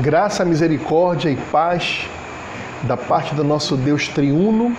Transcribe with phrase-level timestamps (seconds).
[0.00, 2.06] Graça, misericórdia e paz
[2.84, 4.72] da parte do nosso Deus triuno.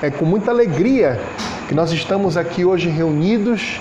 [0.00, 1.20] É com muita alegria
[1.66, 3.80] que nós estamos aqui hoje reunidos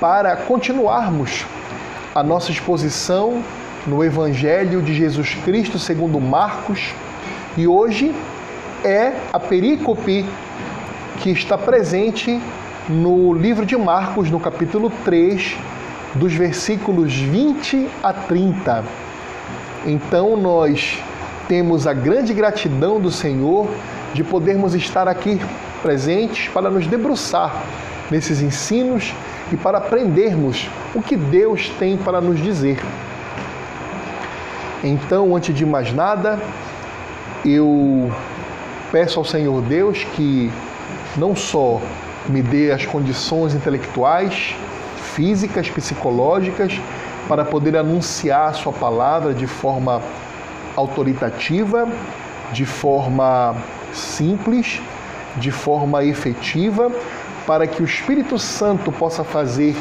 [0.00, 1.46] para continuarmos
[2.12, 3.40] a nossa exposição
[3.86, 6.92] no Evangelho de Jesus Cristo segundo Marcos.
[7.56, 8.12] E hoje
[8.82, 10.26] é a perícope
[11.20, 12.42] que está presente
[12.88, 15.56] no livro de Marcos, no capítulo 3,
[16.16, 19.05] dos versículos 20 a 30
[19.86, 21.02] então nós
[21.48, 23.68] temos a grande gratidão do Senhor
[24.12, 25.40] de podermos estar aqui
[25.80, 27.62] presentes para nos debruçar
[28.10, 29.14] nesses ensinos
[29.52, 32.78] e para aprendermos o que Deus tem para nos dizer.
[34.82, 36.38] Então, antes de mais nada,
[37.44, 38.10] eu
[38.90, 40.50] peço ao Senhor Deus que
[41.16, 41.80] não só
[42.28, 44.54] me dê as condições intelectuais,
[45.14, 46.80] físicas, psicológicas,
[47.28, 50.02] para poder anunciar a sua palavra de forma
[50.76, 51.88] autoritativa,
[52.52, 53.56] de forma
[53.92, 54.80] simples,
[55.36, 56.90] de forma efetiva,
[57.46, 59.76] para que o Espírito Santo possa fazer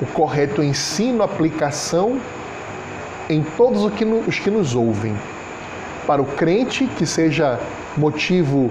[0.00, 2.20] o correto ensino, aplicação
[3.28, 5.16] em todos os que nos ouvem.
[6.06, 7.58] Para o crente, que seja
[7.96, 8.70] motivo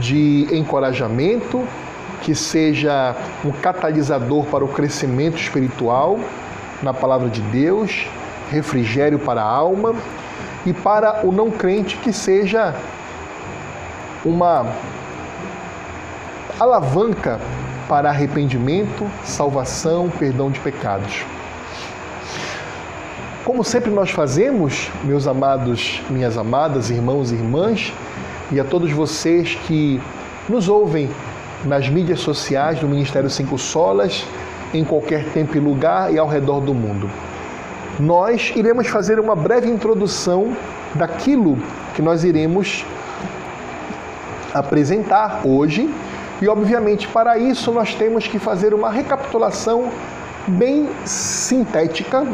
[0.00, 1.66] de encorajamento,
[2.22, 6.18] que seja um catalisador para o crescimento espiritual
[6.82, 8.06] na palavra de Deus,
[8.50, 9.94] refrigério para a alma
[10.66, 12.74] e para o não crente que seja
[14.24, 14.66] uma
[16.58, 17.40] alavanca
[17.88, 21.24] para arrependimento, salvação, perdão de pecados.
[23.44, 27.92] Como sempre nós fazemos, meus amados, minhas amadas, irmãos e irmãs,
[28.52, 30.00] e a todos vocês que
[30.48, 31.10] nos ouvem
[31.64, 34.24] nas mídias sociais do Ministério Cinco Solas,
[34.72, 37.10] em qualquer tempo e lugar e ao redor do mundo.
[38.00, 40.56] Nós iremos fazer uma breve introdução
[40.94, 41.58] daquilo
[41.94, 42.84] que nós iremos
[44.52, 45.88] apresentar hoje,
[46.40, 49.88] e obviamente para isso nós temos que fazer uma recapitulação
[50.46, 52.26] bem sintética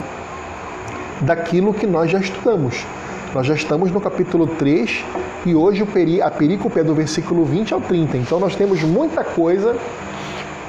[1.21, 2.87] daquilo que nós já estudamos.
[3.35, 5.05] Nós já estamos no capítulo 3
[5.45, 5.87] e hoje
[6.23, 8.17] a perícope é do versículo 20 ao 30.
[8.17, 9.77] Então nós temos muita coisa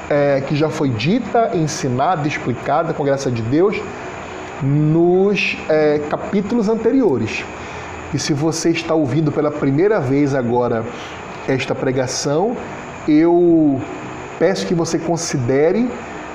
[0.10, 3.80] é, que já foi dita, ensinada, explicada, com graça de Deus,
[4.62, 7.46] nos é, capítulos anteriores.
[8.14, 10.84] E se você está ouvindo pela primeira vez agora
[11.48, 12.58] esta pregação,
[13.08, 13.80] eu
[14.40, 15.88] peço que você considere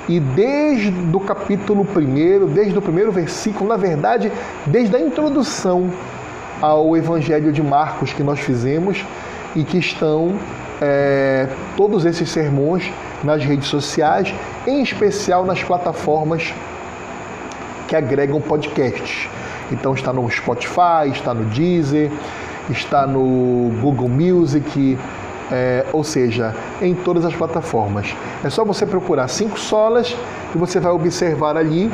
[0.08, 4.30] e desde o capítulo primeiro, desde o primeiro versículo, na verdade,
[4.66, 5.90] desde a introdução
[6.60, 9.04] ao Evangelho de Marcos que nós fizemos
[9.56, 10.34] e que estão
[10.80, 12.92] é, todos esses sermões
[13.24, 14.32] nas redes sociais,
[14.66, 16.52] em especial nas plataformas
[17.88, 19.28] que agregam podcasts.
[19.72, 22.10] Então está no Spotify, está no Deezer,
[22.70, 24.98] está no Google Music,
[25.50, 28.14] é, ou seja, em todas as plataformas.
[28.42, 30.16] É só você procurar cinco solas
[30.54, 31.90] e você vai observar ali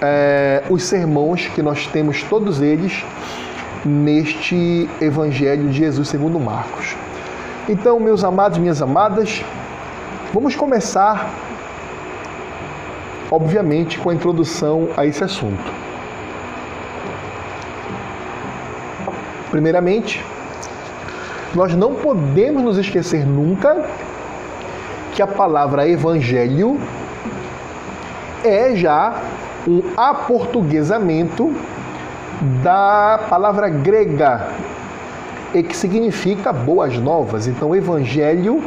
[0.00, 3.04] é, os sermões que nós temos todos eles
[3.84, 6.96] neste Evangelho de Jesus segundo Marcos.
[7.68, 9.44] Então, meus amados, minhas amadas,
[10.32, 11.30] vamos começar,
[13.30, 15.72] obviamente, com a introdução a esse assunto.
[19.50, 20.24] Primeiramente,
[21.54, 23.86] nós não podemos nos esquecer nunca
[25.14, 26.78] que a palavra evangelho
[28.44, 29.22] é já
[29.66, 31.52] um aportuguesamento
[32.62, 34.48] da palavra grega
[35.54, 37.46] e que significa boas novas.
[37.46, 38.62] Então, evangelho,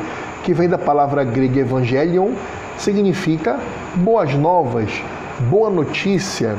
[0.49, 2.31] que vem da palavra grega evangelion,
[2.75, 3.59] significa
[3.97, 4.89] boas novas,
[5.41, 6.55] boa notícia.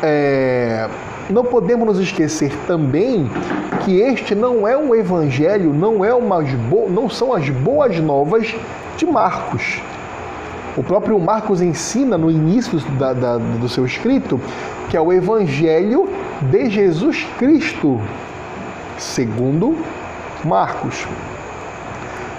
[0.00, 0.88] É...
[1.28, 3.28] Não podemos nos esquecer também
[3.84, 6.88] que este não é um evangelho, não, é umas bo...
[6.88, 8.54] não são as boas novas
[8.96, 9.82] de Marcos.
[10.76, 14.40] O próprio Marcos ensina no início da, da, do seu escrito
[14.88, 16.08] que é o evangelho
[16.40, 18.00] de Jesus Cristo,
[18.96, 19.76] segundo
[20.44, 21.04] Marcos.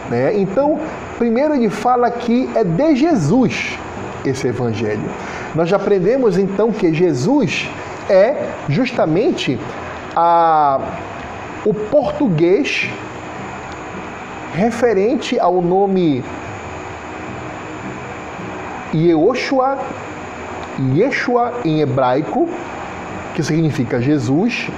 [0.10, 0.38] Né?
[0.38, 0.80] Então,
[1.18, 3.78] primeiro ele fala que é de Jesus
[4.26, 5.10] esse evangelho.
[5.56, 7.70] Nós já aprendemos então que Jesus
[8.10, 9.60] é justamente
[10.16, 10.80] a,
[11.66, 12.90] o português
[14.54, 16.24] referente ao nome
[18.94, 19.78] Yehoshua,
[20.96, 22.48] Yeshua em hebraico,
[23.36, 24.70] que significa Jesus,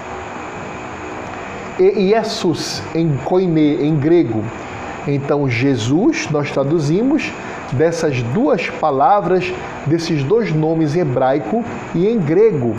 [1.80, 4.44] e Jesus em koine, em grego.
[5.07, 7.31] Então, Jesus, nós traduzimos
[7.72, 9.54] dessas duas palavras,
[9.86, 11.63] desses dois nomes em hebraico
[11.96, 12.75] e em grego,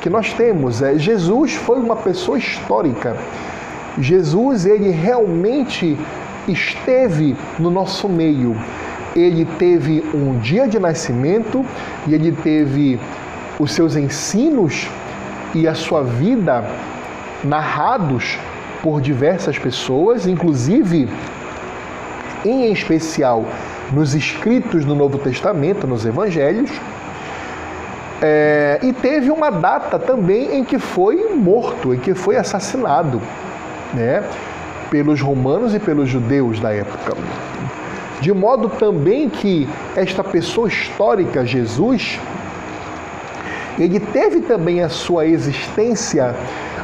[0.00, 0.82] que nós temos.
[0.82, 3.16] É, Jesus foi uma pessoa histórica.
[3.98, 5.98] Jesus, ele realmente
[6.46, 8.56] esteve no nosso meio.
[9.16, 11.64] Ele teve um dia de nascimento
[12.06, 13.00] e ele teve
[13.58, 14.88] os seus ensinos
[15.54, 16.64] e a sua vida
[17.42, 18.38] narrados
[18.82, 21.08] por diversas pessoas, inclusive,
[22.48, 23.44] em especial,
[23.92, 26.70] nos escritos do Novo Testamento, nos Evangelhos.
[28.20, 33.20] É, e teve uma data também em que foi morto, em que foi assassinado,
[33.94, 34.24] né,
[34.90, 37.16] pelos romanos e pelos judeus da época.
[38.20, 42.18] De modo também que esta pessoa histórica, Jesus,
[43.78, 46.34] ele teve também a sua existência,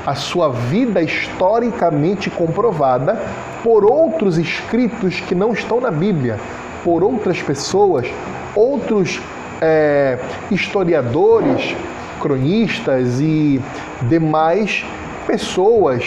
[0.07, 3.21] a sua vida historicamente comprovada
[3.65, 6.39] por outros escritos que não estão na Bíblia,
[6.85, 8.07] por outras pessoas,
[8.55, 9.23] outros
[9.63, 10.19] é,
[10.51, 11.75] historiadores,
[12.21, 13.59] cronistas e
[14.03, 14.85] demais
[15.27, 16.05] pessoas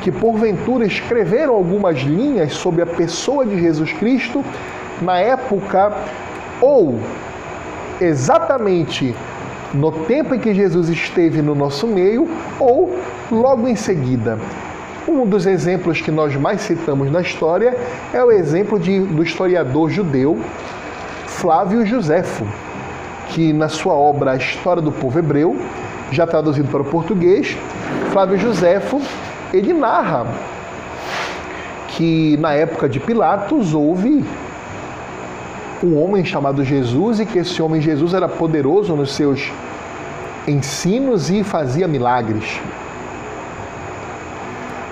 [0.00, 4.44] que porventura escreveram algumas linhas sobre a pessoa de Jesus Cristo
[5.00, 5.92] na época
[6.60, 7.00] ou
[8.00, 9.14] exatamente
[9.74, 12.28] no tempo em que Jesus esteve no nosso meio
[12.60, 12.96] ou
[13.30, 14.38] logo em seguida.
[15.06, 17.76] Um dos exemplos que nós mais citamos na história
[18.14, 20.38] é o exemplo de, do historiador judeu
[21.26, 22.46] Flávio Joséfo,
[23.30, 25.56] que na sua obra A História do Povo Hebreu,
[26.12, 27.56] já traduzido para o português,
[28.12, 29.02] Flávio Joséfo,
[29.52, 30.26] ele narra
[31.88, 34.24] que na época de Pilatos houve
[35.82, 39.50] um homem chamado Jesus e que esse homem Jesus era poderoso nos seus
[40.46, 42.60] ensinos e fazia milagres.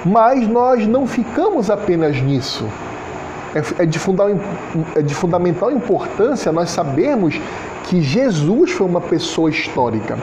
[0.05, 2.67] Mas nós não ficamos apenas nisso.
[3.55, 3.99] É, é de,
[4.94, 7.41] é de fundamental importância nós sabermos
[7.85, 10.17] que Jesus foi uma pessoa histórica.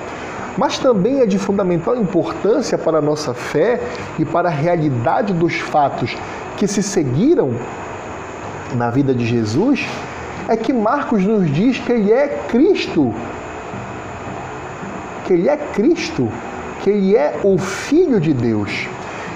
[0.58, 3.80] Mas também é de fundamental importância para a nossa fé
[4.18, 6.16] e para a realidade dos fatos
[6.56, 7.54] que se seguiram
[8.76, 9.86] na vida de Jesus
[10.48, 13.14] é que Marcos nos diz que ele é Cristo.
[15.26, 16.32] Que ele é Cristo,
[16.82, 18.88] que ele é o Filho de Deus.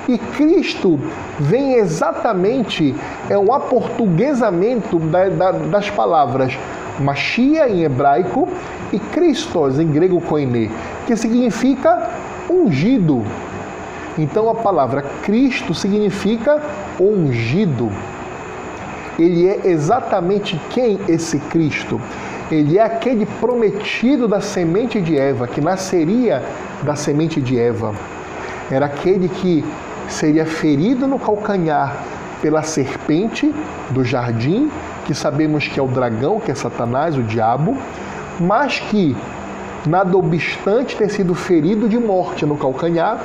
[0.07, 0.99] E Cristo
[1.39, 2.95] vem exatamente,
[3.29, 6.57] é um aportuguesamento da, da, das palavras
[6.99, 8.47] Machia em hebraico
[8.91, 10.69] e Christos em grego koine,
[11.07, 12.09] que significa
[12.49, 13.23] ungido.
[14.17, 16.61] Então a palavra Cristo significa
[16.99, 17.89] ungido
[19.21, 22.01] ele é exatamente quem esse Cristo?
[22.51, 26.43] Ele é aquele prometido da semente de Eva, que nasceria
[26.83, 27.93] da semente de Eva.
[28.69, 29.63] Era aquele que
[30.11, 31.95] seria ferido no calcanhar
[32.41, 33.53] pela serpente
[33.89, 34.69] do jardim,
[35.05, 37.77] que sabemos que é o dragão, que é Satanás, o diabo,
[38.39, 39.15] mas que,
[39.85, 43.21] nada obstante ter sido ferido de morte no calcanhar,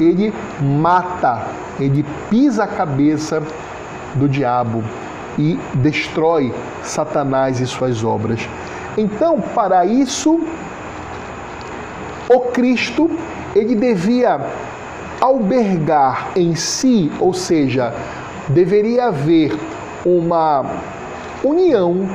[0.00, 1.46] ele mata,
[1.78, 3.42] ele pisa a cabeça
[4.14, 4.82] do diabo,
[5.38, 6.52] e destrói
[6.82, 8.46] Satanás e suas obras.
[8.96, 10.40] Então, para isso,
[12.28, 13.10] o Cristo
[13.54, 14.40] ele devia
[15.22, 17.94] albergar em si, ou seja,
[18.48, 19.56] deveria haver
[20.04, 20.64] uma
[21.44, 22.08] união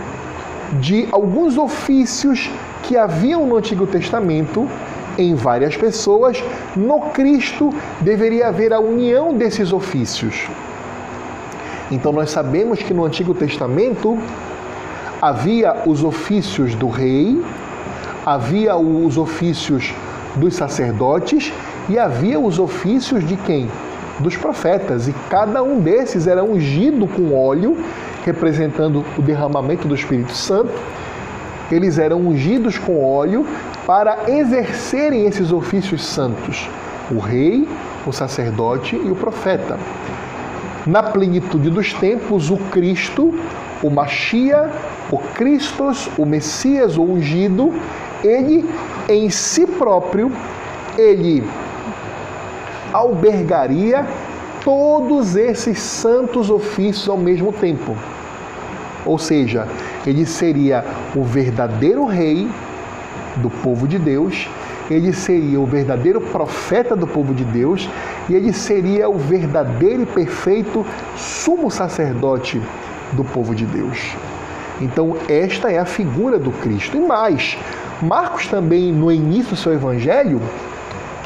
[0.82, 2.51] de alguns ofícios
[2.84, 4.67] que haviam no Antigo Testamento
[5.17, 6.43] em várias pessoas,
[6.75, 10.48] no Cristo deveria haver a união desses ofícios.
[11.89, 14.17] Então nós sabemos que no Antigo Testamento
[15.22, 17.41] havia os ofícios do rei,
[18.25, 19.93] havia os ofícios
[20.36, 21.53] dos sacerdotes
[21.89, 23.70] e havia os ofícios de quem?
[24.20, 25.08] Dos profetas.
[25.08, 27.77] E cada um desses era ungido com óleo,
[28.25, 30.72] representando o derramamento do Espírito Santo.
[31.72, 33.46] Eles eram ungidos com óleo
[33.86, 36.70] para exercerem esses ofícios santos:
[37.12, 37.67] o rei,
[38.06, 39.77] o sacerdote e o profeta
[40.88, 43.38] na plenitude dos tempos, o Cristo,
[43.84, 44.72] o Machia,
[45.12, 47.74] o Cristos, o Messias, o ungido,
[48.24, 48.67] ele
[49.10, 50.32] em si próprio,
[50.98, 51.44] ele
[52.98, 54.06] albergaria
[54.63, 57.96] todos esses santos ofícios ao mesmo tempo.
[59.06, 59.68] Ou seja,
[60.06, 60.84] ele seria
[61.16, 62.50] o verdadeiro rei
[63.38, 64.50] do povo de Deus,
[64.89, 67.89] ele seria o verdadeiro profeta do povo de Deus
[68.27, 70.86] e ele seria o verdadeiro e perfeito
[71.16, 72.62] sumo sacerdote
[73.13, 74.16] do povo de Deus.
[74.82, 76.98] Então, esta é a figura do Cristo.
[76.98, 77.58] E mais,
[78.01, 80.42] Marcos também, no início do seu evangelho,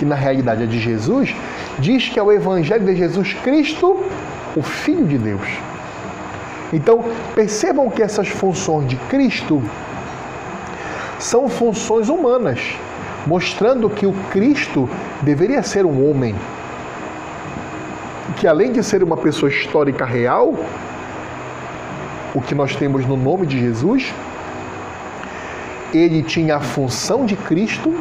[0.01, 1.35] que na realidade é de Jesus,
[1.77, 4.03] diz que é o evangelho de Jesus Cristo,
[4.55, 5.47] o Filho de Deus.
[6.73, 7.05] Então,
[7.35, 9.61] percebam que essas funções de Cristo
[11.19, 12.59] são funções humanas.
[13.27, 14.89] mostrando que o Cristo
[15.21, 16.33] deveria ser um homem,
[18.37, 20.55] que além de ser uma pessoa histórica real,
[22.33, 24.11] o que nós temos no nome de Jesus,
[25.93, 27.93] ele tinha a função de Cristo,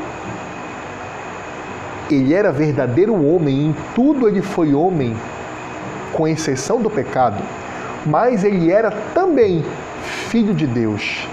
[2.15, 5.17] ele era verdadeiro homem, em tudo ele foi homem,
[6.13, 7.43] com exceção do pecado,
[8.05, 9.65] mas ele era também
[10.29, 11.27] filho de Deus.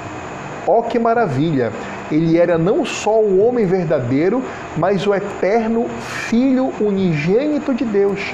[0.65, 1.71] Oh, que maravilha!
[2.11, 4.43] Ele era não só o homem verdadeiro,
[4.77, 8.33] mas o eterno Filho unigênito de Deus,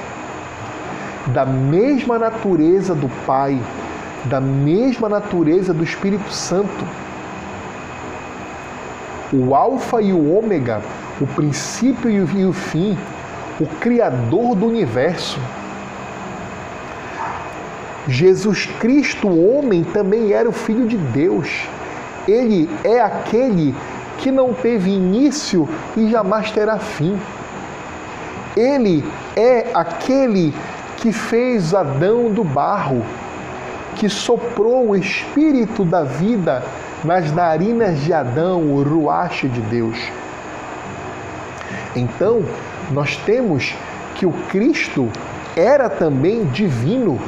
[1.28, 3.60] da mesma natureza do Pai,
[4.26, 6.86] da mesma natureza do Espírito Santo.
[9.32, 10.82] O Alfa e o Ômega,
[11.24, 12.98] o princípio e o fim,
[13.60, 15.40] o Criador do universo.
[18.08, 21.66] Jesus Cristo, homem, também era o Filho de Deus.
[22.28, 23.74] Ele é aquele
[24.18, 27.18] que não teve início e jamais terá fim.
[28.56, 29.04] Ele
[29.36, 30.54] é aquele
[30.98, 33.04] que fez Adão do barro,
[33.96, 36.64] que soprou o espírito da vida
[37.04, 39.98] nas narinas de Adão, o ruache de Deus.
[41.96, 42.44] Então,
[42.92, 43.74] nós temos
[44.16, 45.10] que o Cristo
[45.56, 47.20] era também divino,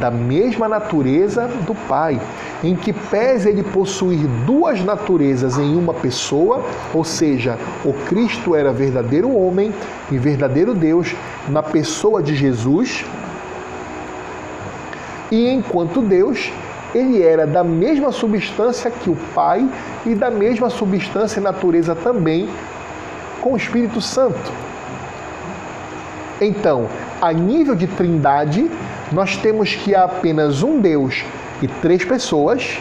[0.00, 2.20] da mesma natureza do Pai,
[2.64, 8.72] em que pese ele possuir duas naturezas em uma pessoa, ou seja, o Cristo era
[8.72, 9.72] verdadeiro homem
[10.10, 11.14] e verdadeiro Deus
[11.48, 13.04] na pessoa de Jesus,
[15.30, 16.52] e enquanto Deus,
[16.94, 19.68] ele era da mesma substância que o Pai
[20.04, 22.48] e da mesma substância e natureza também
[23.46, 24.52] com o Espírito Santo.
[26.40, 26.88] Então,
[27.22, 28.68] a nível de trindade,
[29.12, 31.22] nós temos que há apenas um Deus
[31.62, 32.80] e três pessoas,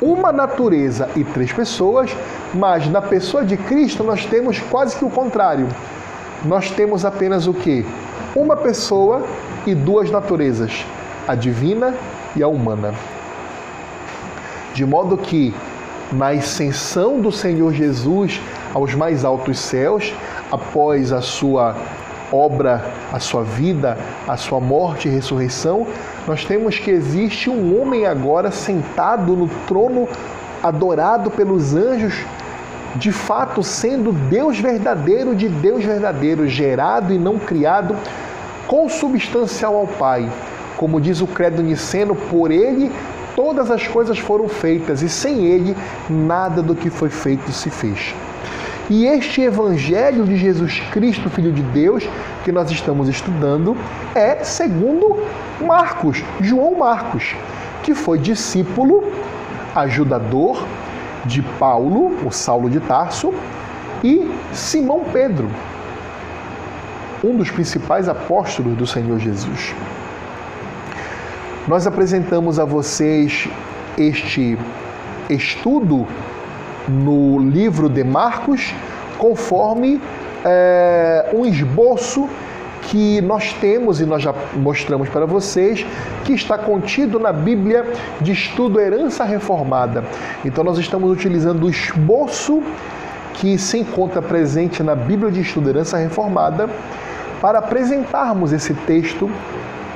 [0.00, 2.16] uma natureza e três pessoas,
[2.54, 5.66] mas na pessoa de Cristo nós temos quase que o contrário.
[6.44, 7.84] Nós temos apenas o que?
[8.36, 9.26] Uma pessoa
[9.66, 10.84] e duas naturezas
[11.26, 11.94] a divina
[12.36, 12.94] e a humana.
[14.72, 15.52] De modo que,
[16.12, 18.40] na ascensão do Senhor Jesus
[18.74, 20.12] aos mais altos céus,
[20.50, 21.74] após a sua
[22.32, 25.86] obra, a sua vida, a sua morte e ressurreição,
[26.26, 30.08] nós temos que existe um homem agora sentado no trono,
[30.62, 32.24] adorado pelos anjos,
[32.96, 37.96] de fato sendo Deus verdadeiro de Deus verdadeiro, gerado e não criado,
[38.66, 40.28] consubstancial ao Pai
[40.76, 42.90] como diz o credo niceno, por ele
[43.34, 45.76] todas as coisas foram feitas e sem ele
[46.08, 48.14] nada do que foi feito se fez.
[48.90, 52.06] E este evangelho de Jesus Cristo, Filho de Deus,
[52.44, 53.74] que nós estamos estudando,
[54.14, 55.16] é segundo
[55.64, 57.34] Marcos, João Marcos,
[57.82, 59.02] que foi discípulo,
[59.74, 60.66] ajudador
[61.24, 63.32] de Paulo, o Saulo de Tarso,
[64.02, 65.48] e Simão Pedro,
[67.24, 69.74] um dos principais apóstolos do Senhor Jesus.
[71.66, 73.48] Nós apresentamos a vocês
[73.96, 74.58] este
[75.30, 76.06] estudo
[76.88, 78.74] no livro de Marcos,
[79.18, 80.00] conforme
[80.44, 82.28] é, um esboço
[82.82, 85.86] que nós temos e nós já mostramos para vocês,
[86.24, 87.86] que está contido na Bíblia
[88.20, 90.04] de Estudo Herança Reformada.
[90.44, 92.62] Então, nós estamos utilizando o esboço
[93.34, 96.68] que se encontra presente na Bíblia de Estudo Herança Reformada
[97.40, 99.30] para apresentarmos esse texto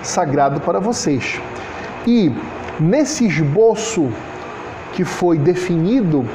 [0.03, 1.41] sagrado para vocês.
[2.07, 2.33] E
[2.81, 4.11] nesse esboço
[4.93, 6.27] que foi definido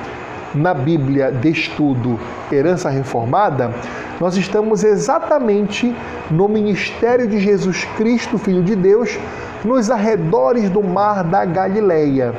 [0.53, 2.19] na Bíblia de estudo
[2.51, 3.73] Herança Reformada,
[4.19, 5.95] nós estamos exatamente
[6.29, 9.17] no ministério de Jesus Cristo, Filho de Deus,
[9.65, 12.33] nos arredores do mar da Galileia.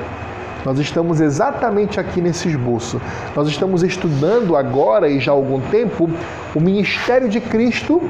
[0.65, 3.01] Nós estamos exatamente aqui nesse esboço.
[3.37, 6.09] Nós estamos estudando agora e já há algum tempo
[6.55, 8.01] o ministério de Cristo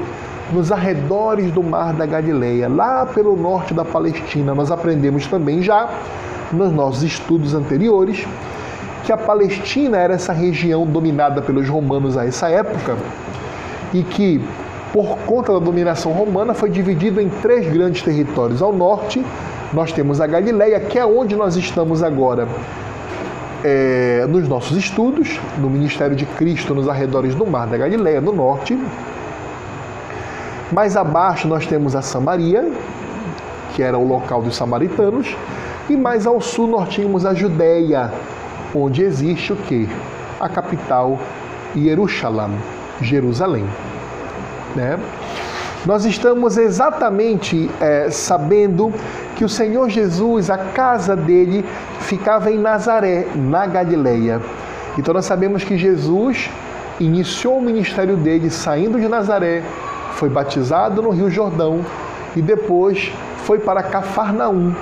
[0.53, 4.53] nos arredores do Mar da Galileia, lá pelo norte da Palestina.
[4.53, 5.89] Nós aprendemos também já
[6.51, 8.25] nos nossos estudos anteriores
[9.05, 12.97] que a Palestina era essa região dominada pelos romanos a essa época
[13.93, 14.43] e que
[14.91, 18.61] por conta da dominação romana foi dividido em três grandes territórios.
[18.61, 19.23] Ao norte,
[19.73, 22.47] nós temos a Galileia, que é onde nós estamos agora.
[23.63, 28.31] É, nos nossos estudos, no Ministério de Cristo, nos arredores do Mar da Galileia, no
[28.31, 28.77] norte,
[30.71, 32.71] mais abaixo nós temos a Samaria,
[33.75, 35.35] que era o local dos samaritanos,
[35.89, 38.11] e mais ao sul nós tínhamos a Judéia,
[38.75, 39.87] onde existe o que?
[40.39, 41.19] A capital
[41.75, 42.57] Jerusalém,
[43.01, 43.65] Jerusalém.
[44.75, 44.99] Né?
[45.85, 48.91] Nós estamos exatamente é, sabendo
[49.35, 51.63] que o Senhor Jesus, a casa dele,
[51.99, 54.41] ficava em Nazaré, na Galileia.
[54.97, 56.49] Então nós sabemos que Jesus
[56.99, 59.61] iniciou o ministério dele saindo de Nazaré,
[60.13, 61.81] foi batizado no Rio Jordão
[62.35, 63.11] e depois
[63.43, 64.73] foi para Cafarnaum,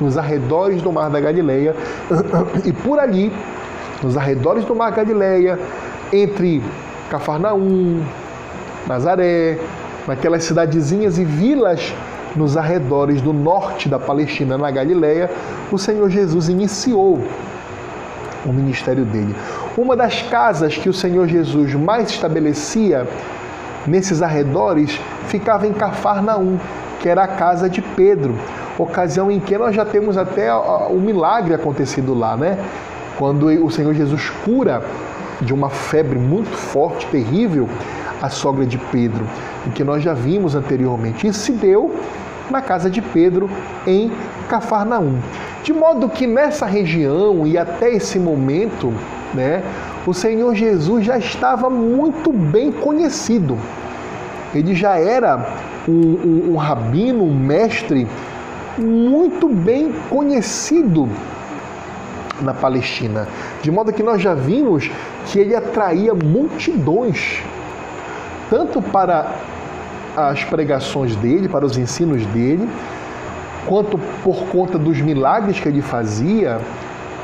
[0.00, 1.74] nos arredores do Mar da Galileia,
[2.64, 3.32] e por ali,
[4.02, 5.58] nos arredores do Mar da Galileia,
[6.12, 6.62] entre
[7.10, 8.04] Cafarnaum,
[8.86, 9.58] Nazaré,
[10.06, 11.92] naquelas cidadezinhas e vilas
[12.36, 15.30] nos arredores do norte da Palestina, na Galileia,
[15.72, 17.22] o Senhor Jesus iniciou
[18.44, 19.34] o ministério dele.
[19.76, 23.06] Uma das casas que o Senhor Jesus mais estabelecia
[23.86, 26.58] nesses arredores ficava em Cafarnaum,
[27.00, 28.36] que era a casa de Pedro,
[28.78, 32.58] ocasião em que nós já temos até o milagre acontecido lá, né?
[33.18, 34.82] Quando o Senhor Jesus cura
[35.40, 37.68] de uma febre muito forte, terrível,
[38.20, 39.26] a sogra de Pedro,
[39.66, 41.26] o que nós já vimos anteriormente.
[41.26, 41.94] Isso se deu
[42.50, 43.48] na casa de Pedro
[43.86, 44.10] em
[44.48, 45.18] Cafarnaum.
[45.62, 48.92] De modo que nessa região e até esse momento,
[49.34, 49.62] né,
[50.06, 53.58] o Senhor Jesus já estava muito bem conhecido.
[54.54, 55.44] Ele já era
[55.88, 58.06] um, um, um rabino, um mestre
[58.78, 61.08] muito bem conhecido
[62.40, 63.26] na Palestina.
[63.62, 64.90] De modo que nós já vimos
[65.26, 67.42] que ele atraía multidões,
[68.50, 69.34] tanto para
[70.16, 72.68] as pregações dele, para os ensinos dele,
[73.66, 76.60] quanto por conta dos milagres que ele fazia,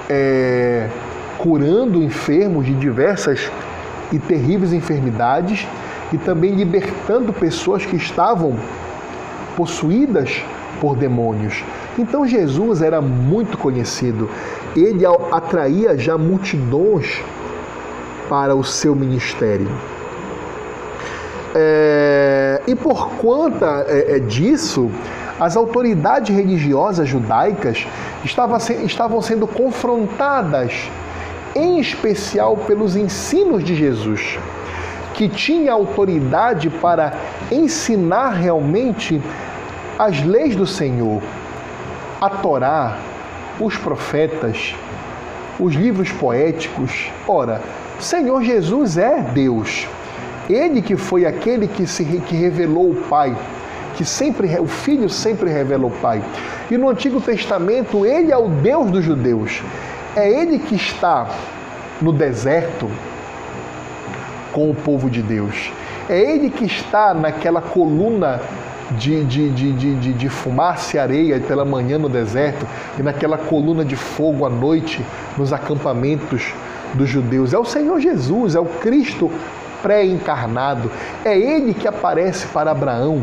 [0.08, 0.88] é,
[1.38, 3.50] curando enfermos de diversas
[4.12, 5.66] e terríveis enfermidades
[6.12, 8.54] e também libertando pessoas que estavam
[9.56, 10.42] possuídas
[10.82, 11.62] por demônios.
[11.96, 14.28] Então Jesus era muito conhecido.
[14.74, 17.22] Ele atraía já multidões
[18.28, 19.70] para o seu ministério.
[21.54, 24.90] É, e por conta é, é disso,
[25.38, 27.86] as autoridades religiosas judaicas
[28.24, 30.90] estavam, estavam sendo confrontadas,
[31.54, 34.36] em especial pelos ensinos de Jesus,
[35.14, 37.12] que tinha autoridade para
[37.52, 39.22] ensinar realmente
[39.98, 41.22] as leis do Senhor,
[42.20, 42.98] a Torá,
[43.60, 44.74] os profetas,
[45.58, 47.10] os livros poéticos.
[47.26, 47.60] Ora,
[48.00, 49.86] Senhor Jesus é Deus.
[50.48, 53.36] Ele que foi aquele que se que revelou o Pai,
[53.94, 56.22] que sempre o Filho sempre revela o Pai.
[56.70, 59.62] E no Antigo Testamento ele é o Deus dos judeus.
[60.16, 61.28] É ele que está
[62.00, 62.90] no deserto
[64.52, 65.72] com o povo de Deus.
[66.08, 68.40] É ele que está naquela coluna
[68.98, 72.66] de, de, de, de, de fumaça e areia pela manhã no deserto
[72.98, 75.04] e naquela coluna de fogo à noite
[75.36, 76.52] nos acampamentos
[76.94, 77.52] dos judeus.
[77.52, 79.30] É o Senhor Jesus, é o Cristo
[79.82, 80.90] pré-encarnado.
[81.24, 83.22] É ele que aparece para Abraão.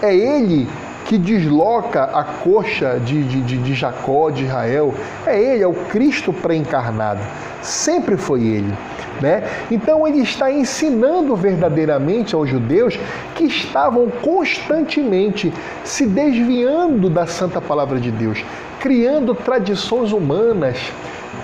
[0.00, 0.68] É ele
[1.04, 4.94] que desloca a coxa de, de, de Jacó, de Israel.
[5.26, 7.20] É ele, é o Cristo pré-encarnado.
[7.62, 8.74] Sempre foi ele.
[9.20, 9.48] Né?
[9.70, 12.98] Então ele está ensinando verdadeiramente aos judeus
[13.36, 15.52] que estavam constantemente
[15.84, 18.44] se desviando da santa palavra de Deus,
[18.80, 20.76] criando tradições humanas,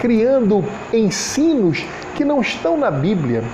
[0.00, 1.84] criando ensinos
[2.16, 3.44] que não estão na Bíblia.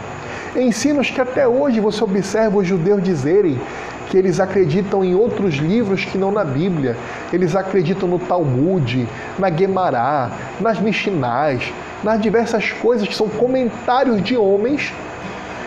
[0.56, 3.60] Ensinos que até hoje você observa os judeus dizerem
[4.08, 6.96] que eles acreditam em outros livros que não na Bíblia.
[7.32, 11.72] Eles acreditam no Talmud, na Guemará, nas Mishnás,
[12.04, 14.92] nas diversas coisas que são comentários de homens.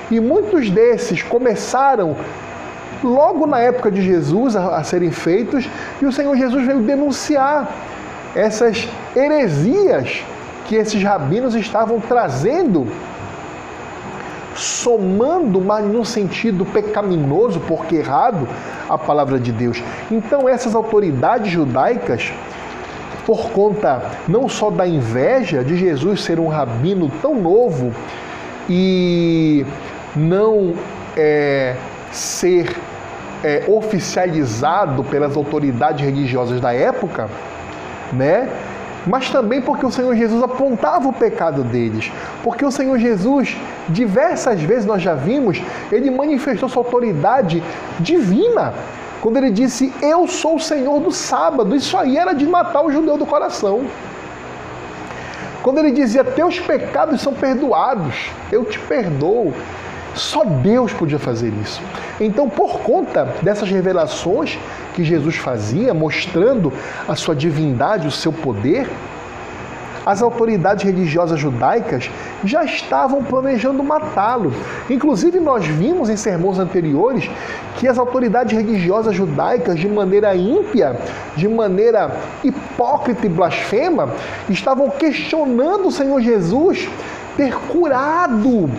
[0.10, 2.16] E muitos desses começaram
[3.04, 5.70] logo na época de Jesus a, a serem feitos,
[6.02, 7.70] e o Senhor Jesus veio denunciar
[8.36, 10.24] essas heresias
[10.66, 12.88] que esses rabinos estavam trazendo
[14.58, 18.48] somando, mas num sentido pecaminoso, porque errado,
[18.90, 19.82] a palavra de Deus.
[20.12, 22.34] Então, essas autoridades judaicas,
[23.28, 27.94] por conta não só da inveja de Jesus ser um rabino tão novo
[28.70, 29.66] e
[30.16, 30.74] não
[31.18, 31.76] é,
[32.10, 32.74] ser
[33.44, 37.30] é, oficializado pelas autoridades religiosas da época,
[38.14, 38.50] né?
[39.06, 42.10] mas também porque o Senhor Jesus apontava o pecado deles.
[42.44, 43.58] Porque o Senhor Jesus,
[43.90, 45.62] diversas vezes nós já vimos,
[45.92, 47.62] ele manifestou sua autoridade
[48.00, 48.74] divina.
[49.22, 52.92] Quando ele disse, Eu sou o Senhor do sábado, isso aí era de matar o
[52.92, 53.86] judeu do coração.
[55.62, 59.54] Quando ele dizia, Teus pecados são perdoados, eu te perdoo.
[60.16, 61.82] Só Deus podia fazer isso.
[62.20, 64.58] Então, por conta dessas revelações
[64.94, 66.74] que Jesus fazia, mostrando
[67.08, 68.90] a sua divindade, o seu poder,
[70.08, 72.10] as autoridades religiosas judaicas
[72.42, 74.54] já estavam planejando matá-lo.
[74.90, 77.30] Inclusive, nós vimos em sermões anteriores
[77.76, 80.98] que as autoridades religiosas judaicas, de maneira ímpia,
[81.36, 82.10] de maneira
[82.42, 84.10] hipócrita e blasfema,
[84.50, 86.90] estavam questionando o Senhor Jesus
[87.36, 88.70] ter curado,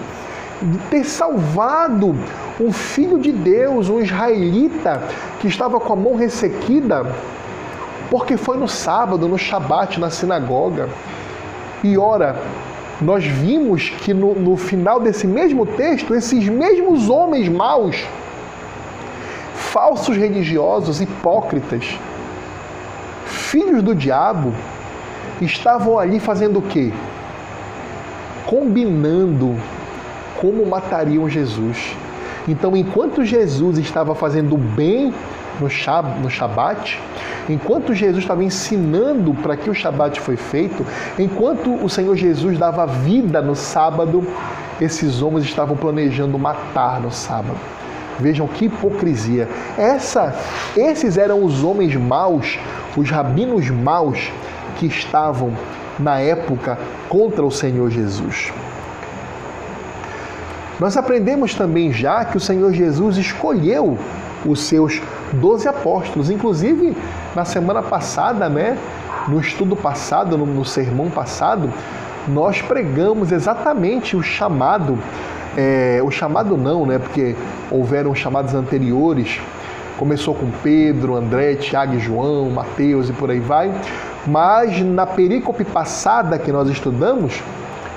[0.62, 2.16] de ter salvado
[2.58, 5.02] um filho de Deus, um israelita
[5.40, 7.06] que estava com a mão ressequida,
[8.10, 10.88] porque foi no sábado, no Shabat, na sinagoga.
[11.82, 12.40] E ora,
[13.00, 18.04] nós vimos que no, no final desse mesmo texto, esses mesmos homens maus,
[19.54, 21.98] falsos religiosos, hipócritas,
[23.26, 24.52] filhos do diabo,
[25.40, 26.92] estavam ali fazendo o quê?
[28.46, 29.56] Combinando
[30.40, 31.96] como matariam Jesus.
[32.48, 35.12] Então, enquanto Jesus estava fazendo bem
[35.60, 37.00] no, Shab, no Shabat,
[37.48, 40.84] enquanto Jesus estava ensinando para que o Shabat foi feito,
[41.18, 44.26] enquanto o Senhor Jesus dava vida no sábado,
[44.80, 47.58] esses homens estavam planejando matar no sábado.
[48.18, 49.48] Vejam que hipocrisia.
[49.76, 50.34] Essa,
[50.76, 52.58] esses eram os homens maus,
[52.96, 54.32] os rabinos maus
[54.76, 55.52] que estavam
[55.98, 58.52] na época contra o Senhor Jesus.
[60.80, 63.98] Nós aprendemos também já que o Senhor Jesus escolheu
[64.46, 66.96] os seus doze apóstolos, inclusive
[67.34, 68.78] na semana passada, né,
[69.28, 71.72] no estudo passado, no, no sermão passado,
[72.26, 74.98] nós pregamos exatamente o chamado,
[75.56, 77.34] é, o chamado não, né, porque
[77.70, 79.40] houveram chamados anteriores,
[79.98, 83.72] começou com Pedro, André, Tiago João, Mateus e por aí vai,
[84.26, 87.42] mas na perícope passada que nós estudamos,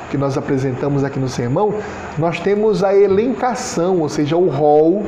[0.09, 1.73] que nós apresentamos aqui no sermão,
[2.17, 5.05] nós temos a elencação, ou seja, o rol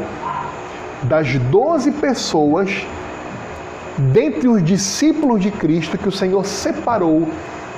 [1.04, 2.86] das doze pessoas
[3.98, 7.28] dentre os discípulos de Cristo que o Senhor separou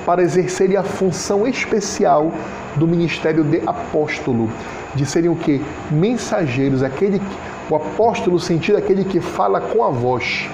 [0.04, 2.32] para exercerem a função especial
[2.76, 4.48] do ministério de apóstolo,
[4.94, 5.60] de serem o que?
[5.90, 7.20] Mensageiros, aquele
[7.68, 10.48] o apóstolo sentido aquele que fala com a voz,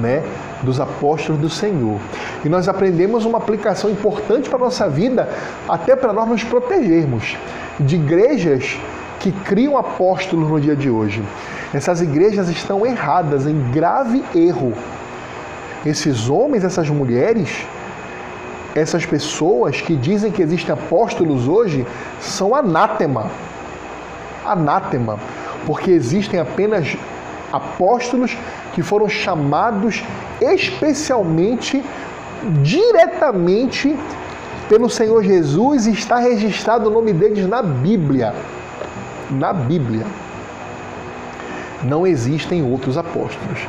[0.00, 0.22] né?
[0.62, 2.00] dos apóstolos do Senhor.
[2.44, 5.28] E nós aprendemos uma aplicação importante para a nossa vida,
[5.68, 7.36] até para nós nos protegermos
[7.78, 8.78] de igrejas
[9.24, 11.24] que criam apóstolos no dia de hoje.
[11.72, 14.74] Essas igrejas estão erradas, em grave erro.
[15.86, 17.64] Esses homens, essas mulheres,
[18.74, 21.86] essas pessoas que dizem que existem apóstolos hoje
[22.20, 23.30] são anátema.
[24.44, 25.18] Anátema,
[25.64, 26.94] porque existem apenas
[27.50, 28.36] apóstolos
[28.74, 30.04] que foram chamados
[30.38, 31.82] especialmente,
[32.62, 33.98] diretamente
[34.68, 38.34] pelo Senhor Jesus e está registrado o nome deles na Bíblia.
[39.34, 40.06] Na Bíblia.
[41.82, 43.66] Não existem outros apóstolos.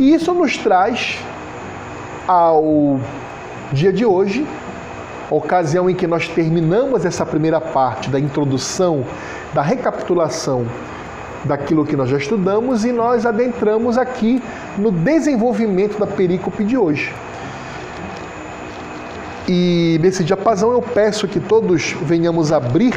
[0.00, 1.18] E isso nos traz
[2.26, 2.98] ao
[3.72, 4.46] dia de hoje,
[5.30, 9.04] ocasião em que nós terminamos essa primeira parte da introdução,
[9.52, 10.66] da recapitulação
[11.44, 14.42] daquilo que nós já estudamos e nós adentramos aqui
[14.78, 17.14] no desenvolvimento da perícope de hoje.
[19.46, 22.94] E nesse diapasão eu peço que todos venhamos abrir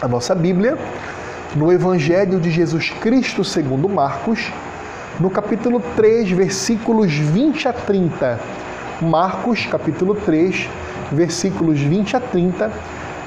[0.00, 0.78] a nossa Bíblia
[1.56, 4.52] no Evangelho de Jesus Cristo segundo Marcos,
[5.18, 8.38] no capítulo 3, versículos 20 a 30.
[9.00, 10.68] Marcos, capítulo 3,
[11.10, 12.70] versículos 20 a 30,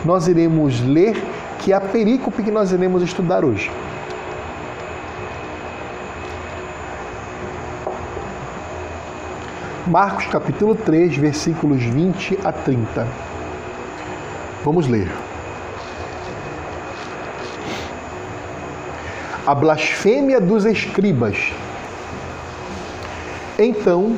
[0.05, 1.21] nós iremos ler
[1.59, 3.69] que é a perícope que nós iremos estudar hoje.
[9.87, 13.07] Marcos capítulo 3, versículos 20 a 30.
[14.63, 15.09] Vamos ler.
[19.45, 21.51] A blasfêmia dos escribas.
[23.57, 24.15] Então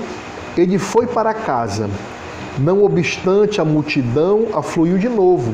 [0.58, 1.90] ele foi para casa.
[2.58, 5.54] Não obstante, a multidão afluiu de novo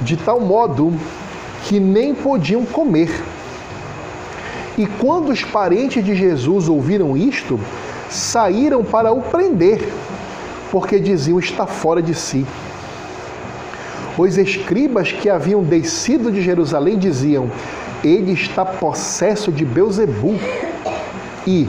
[0.00, 0.92] de tal modo
[1.64, 3.10] que nem podiam comer.
[4.76, 7.58] E quando os parentes de Jesus ouviram isto,
[8.10, 9.80] saíram para o prender,
[10.70, 12.44] porque diziam está fora de si.
[14.18, 17.50] Os escribas que haviam descido de Jerusalém diziam:
[18.04, 20.38] Ele está possesso de Beuzebu,
[21.46, 21.66] e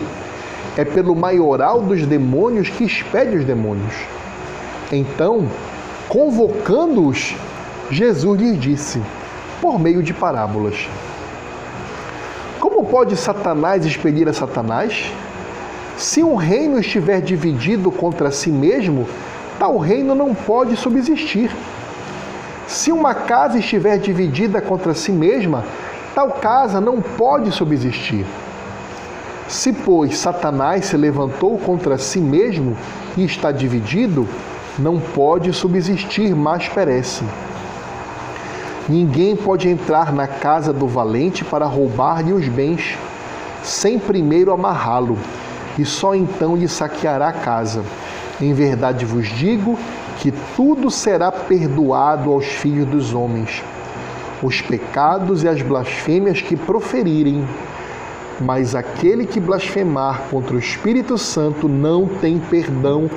[0.77, 3.93] é pelo maioral dos demônios que expede os demônios.
[4.91, 5.47] Então,
[6.09, 7.35] convocando-os,
[7.89, 9.01] Jesus lhes disse,
[9.61, 10.87] por meio de parábolas:
[12.59, 15.11] Como pode Satanás expelir a Satanás?
[15.97, 19.07] Se um reino estiver dividido contra si mesmo,
[19.57, 21.49] tal reino não pode subsistir.
[22.67, 25.63] Se uma casa estiver dividida contra si mesma,
[26.15, 28.25] tal casa não pode subsistir.
[29.49, 32.75] Se, pois, Satanás se levantou contra si mesmo
[33.17, 34.25] e está dividido,
[34.79, 37.25] não pode subsistir, mas perece.
[38.87, 42.97] Ninguém pode entrar na casa do valente para roubar-lhe os bens,
[43.61, 45.17] sem primeiro amarrá-lo,
[45.77, 47.83] e só então lhe saqueará a casa.
[48.39, 49.77] Em verdade vos digo
[50.19, 53.61] que tudo será perdoado aos filhos dos homens,
[54.41, 57.45] os pecados e as blasfêmias que proferirem.
[58.39, 63.09] Mas aquele que blasfemar contra o Espírito Santo não tem perdão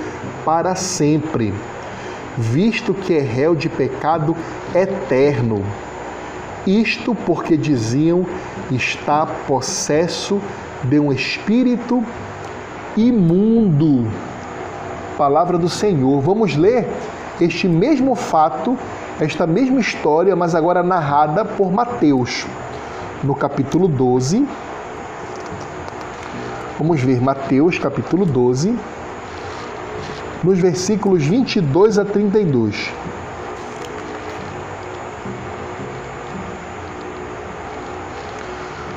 [0.44, 1.52] para sempre,
[2.36, 4.36] visto que é réu de pecado
[4.74, 5.64] eterno.
[6.66, 8.24] Isto porque diziam
[8.70, 10.40] está possesso
[10.84, 12.04] de um espírito
[12.96, 14.06] imundo.
[15.16, 16.20] Palavra do Senhor.
[16.20, 16.86] Vamos ler
[17.40, 18.76] este mesmo fato,
[19.20, 22.46] esta mesma história, mas agora narrada por Mateus,
[23.22, 24.46] no capítulo 12.
[26.78, 28.76] Vamos ver Mateus, capítulo 12,
[30.44, 32.92] nos versículos 22 a 32.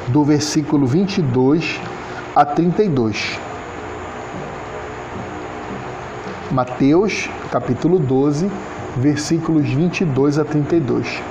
[0.09, 1.79] Do versículo 22
[2.35, 3.39] a 32.
[6.51, 8.51] Mateus, capítulo 12,
[8.97, 11.21] versículos 22 a 32.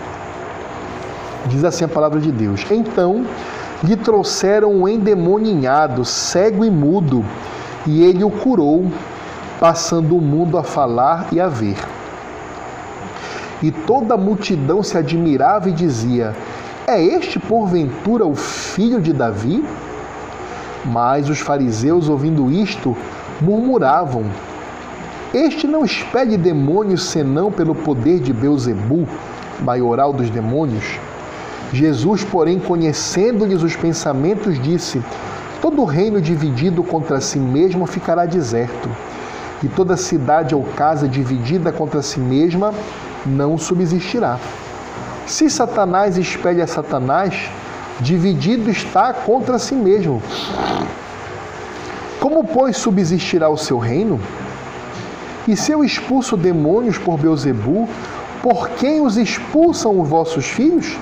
[1.46, 3.24] Diz assim a palavra de Deus: Então
[3.82, 7.24] lhe trouxeram um endemoninhado, cego e mudo,
[7.86, 8.86] e ele o curou,
[9.58, 11.76] passando o mundo a falar e a ver.
[13.62, 16.34] E toda a multidão se admirava e dizia:
[16.86, 19.64] É este porventura o filho de Davi?
[20.84, 22.96] Mas os fariseus, ouvindo isto,
[23.40, 24.24] murmuravam
[25.32, 29.06] este não expede demônios senão pelo poder de Beuzebu,
[29.60, 30.98] maioral dos demônios.
[31.72, 35.00] Jesus, porém, conhecendo-lhes os pensamentos, disse:
[35.62, 38.88] Todo reino dividido contra si mesmo ficará deserto,
[39.62, 42.74] e toda cidade ou casa dividida contra si mesma
[43.24, 44.36] não subsistirá.
[45.26, 47.48] Se Satanás expele a Satanás,
[48.00, 50.20] dividido está contra si mesmo.
[52.18, 54.18] Como, pois, subsistirá o seu reino?
[55.48, 57.88] E se eu expulso demônios por Beuzebu,
[58.42, 60.96] por quem os expulsam os vossos filhos?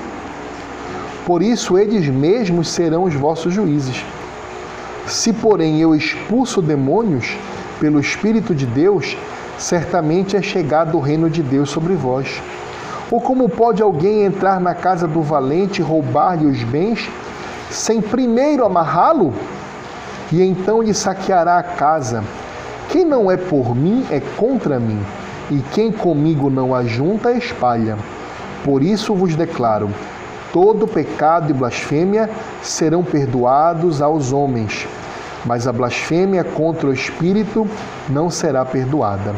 [1.27, 4.05] Por isso eles mesmos serão os vossos juízes.
[5.07, 7.37] Se, porém, eu expulso demônios
[7.81, 9.17] pelo Espírito de Deus,
[9.59, 12.41] certamente é chegado o reino de Deus sobre vós.
[13.11, 17.09] Ou como pode alguém entrar na casa do valente e roubar-lhe os bens,
[17.71, 19.33] sem primeiro amarrá-lo?
[20.31, 22.23] E então lhe saqueará a casa.
[22.91, 24.99] Quem não é por mim é contra mim,
[25.51, 27.99] e quem comigo não ajunta espalha.
[28.65, 29.91] Por isso vos declaro:
[30.53, 32.31] todo pecado e blasfêmia
[32.63, 34.89] serão perdoados aos homens,
[35.45, 37.67] mas a blasfêmia contra o Espírito
[38.09, 39.35] não será perdoada.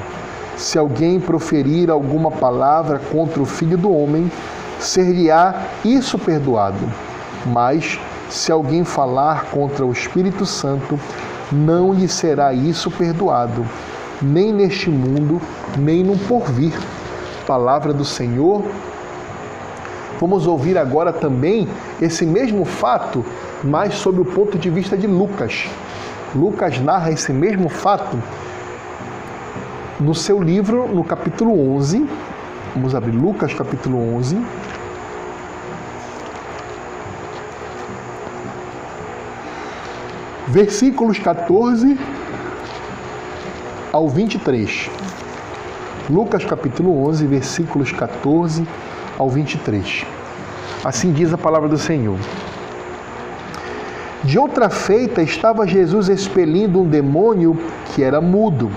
[0.56, 4.30] Se alguém proferir alguma palavra contra o Filho do Homem,
[4.78, 6.86] ser-lhe-á isso perdoado.
[7.46, 11.00] Mas se alguém falar contra o Espírito Santo,
[11.52, 13.66] não lhe será isso perdoado,
[14.22, 15.40] nem neste mundo,
[15.76, 16.72] nem no porvir.
[17.46, 18.64] Palavra do Senhor.
[20.20, 21.66] Vamos ouvir agora também
[22.00, 23.24] esse mesmo fato,
[23.64, 25.66] mas sob o ponto de vista de Lucas.
[26.34, 28.22] Lucas narra esse mesmo fato
[29.98, 32.08] no seu livro, no capítulo 11.
[32.74, 34.38] Vamos abrir Lucas, capítulo 11.
[40.50, 41.96] Versículos 14
[43.92, 44.90] ao 23.
[46.10, 48.66] Lucas capítulo 11, versículos 14
[49.16, 50.04] ao 23.
[50.84, 52.18] Assim diz a palavra do Senhor.
[54.24, 57.56] De outra feita estava Jesus expelindo um demônio
[57.94, 58.72] que era mudo.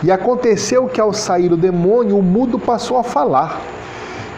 [0.00, 3.60] E aconteceu que ao sair o demônio, o mudo passou a falar,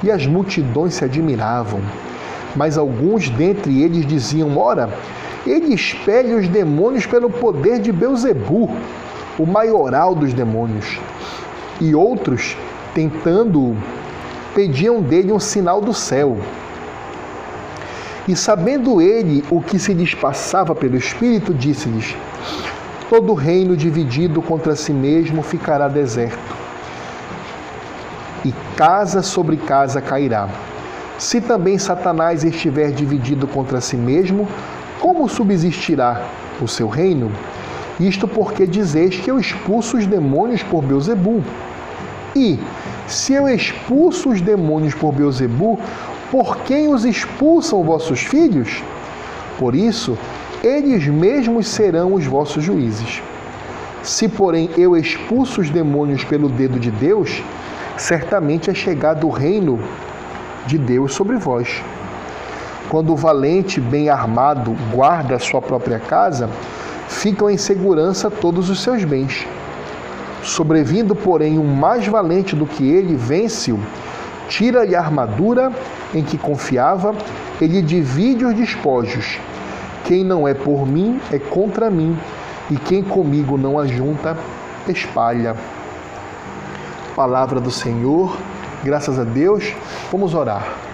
[0.02, 1.82] e as multidões se admiravam.
[2.54, 4.88] Mas alguns dentre eles diziam: Ora,
[5.46, 8.70] ele expele os demônios pelo poder de Beuzebu,
[9.38, 10.98] o maioral dos demônios.
[11.80, 12.56] E outros,
[12.94, 13.76] tentando,
[14.54, 16.36] pediam dele um sinal do céu.
[18.26, 22.16] E sabendo ele o que se lhes passava pelo Espírito, disse-lhes:
[23.08, 26.56] Todo reino dividido contra si mesmo ficará deserto,
[28.44, 30.48] e casa sobre casa cairá.
[31.18, 34.46] Se também Satanás estiver dividido contra si mesmo,
[35.00, 36.26] como subsistirá
[36.60, 37.30] o seu reino?
[37.98, 41.42] Isto porque dizeis que eu expulso os demônios por Beuzebu.
[42.34, 42.58] E,
[43.06, 45.78] se eu expulso os demônios por Beuzebu,
[46.30, 48.82] por quem os expulsam vossos filhos?
[49.58, 50.18] Por isso,
[50.62, 53.22] eles mesmos serão os vossos juízes.
[54.02, 57.42] Se, porém, eu expulso os demônios pelo dedo de Deus,
[57.96, 59.80] certamente é chegado o reino
[60.66, 61.82] de Deus sobre vós.
[62.96, 66.48] Quando o valente, bem armado, guarda a sua própria casa,
[67.06, 69.46] ficam em segurança todos os seus bens.
[70.42, 73.78] Sobrevindo, porém, um mais valente do que ele, vence-o,
[74.48, 75.70] tira-lhe a armadura
[76.14, 77.14] em que confiava,
[77.60, 79.38] ele divide os despojos.
[80.06, 82.16] Quem não é por mim é contra mim,
[82.70, 84.38] e quem comigo não ajunta,
[84.88, 85.54] espalha.
[87.14, 88.34] Palavra do Senhor,
[88.82, 89.74] graças a Deus,
[90.10, 90.85] vamos orar.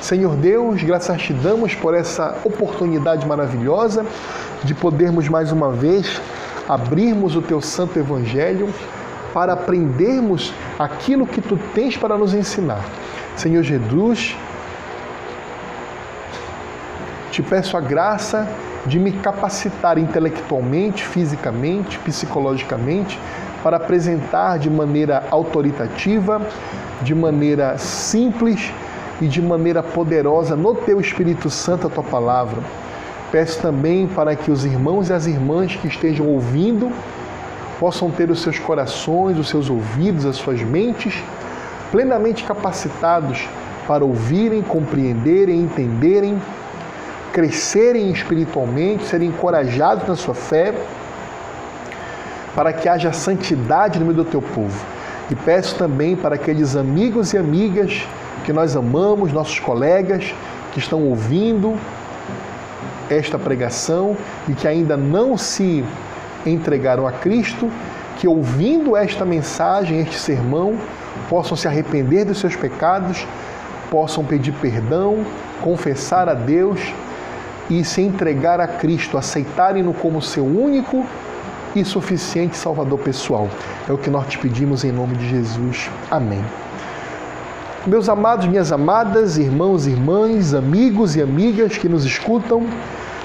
[0.00, 4.06] Senhor Deus, graças te damos por essa oportunidade maravilhosa
[4.62, 6.20] de podermos mais uma vez
[6.68, 8.72] abrirmos o teu santo evangelho
[9.34, 12.84] para aprendermos aquilo que tu tens para nos ensinar.
[13.36, 14.36] Senhor Jesus,
[17.32, 18.48] te peço a graça
[18.86, 23.18] de me capacitar intelectualmente, fisicamente, psicologicamente,
[23.62, 26.40] para apresentar de maneira autoritativa,
[27.02, 28.72] de maneira simples
[29.20, 32.62] e de maneira poderosa no teu Espírito Santo a tua palavra.
[33.30, 36.90] Peço também para que os irmãos e as irmãs que estejam ouvindo
[37.78, 41.22] possam ter os seus corações, os seus ouvidos, as suas mentes
[41.90, 43.48] plenamente capacitados
[43.86, 46.40] para ouvirem, compreenderem, entenderem,
[47.32, 50.74] crescerem espiritualmente, serem encorajados na sua fé,
[52.54, 54.84] para que haja santidade no meio do teu povo.
[55.30, 58.06] E peço também para aqueles amigos e amigas
[58.48, 60.34] que nós amamos, nossos colegas
[60.72, 61.78] que estão ouvindo
[63.10, 64.16] esta pregação
[64.48, 65.84] e que ainda não se
[66.46, 67.70] entregaram a Cristo,
[68.16, 70.78] que ouvindo esta mensagem, este sermão,
[71.28, 73.26] possam se arrepender dos seus pecados,
[73.90, 75.26] possam pedir perdão,
[75.60, 76.80] confessar a Deus
[77.68, 81.04] e se entregar a Cristo, aceitarem-no como seu único
[81.76, 83.46] e suficiente Salvador pessoal.
[83.86, 85.90] É o que nós te pedimos em nome de Jesus.
[86.10, 86.42] Amém.
[87.88, 92.66] Meus amados, minhas amadas, irmãos irmãs, amigos e amigas que nos escutam,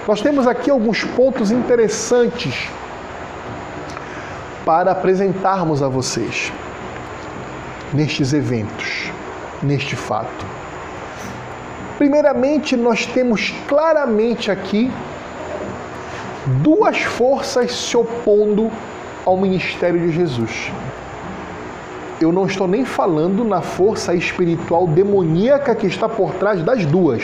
[0.08, 2.69] nós temos aqui alguns pontos interessantes
[4.63, 6.49] para apresentarmos a vocês
[7.93, 9.12] nestes eventos,
[9.62, 10.45] neste fato.
[11.97, 14.89] Primeiramente, nós temos claramente aqui
[16.62, 18.71] duas forças se opondo
[19.26, 20.71] ao ministério de Jesus.
[22.24, 27.22] Eu não estou nem falando na força espiritual demoníaca que está por trás das duas,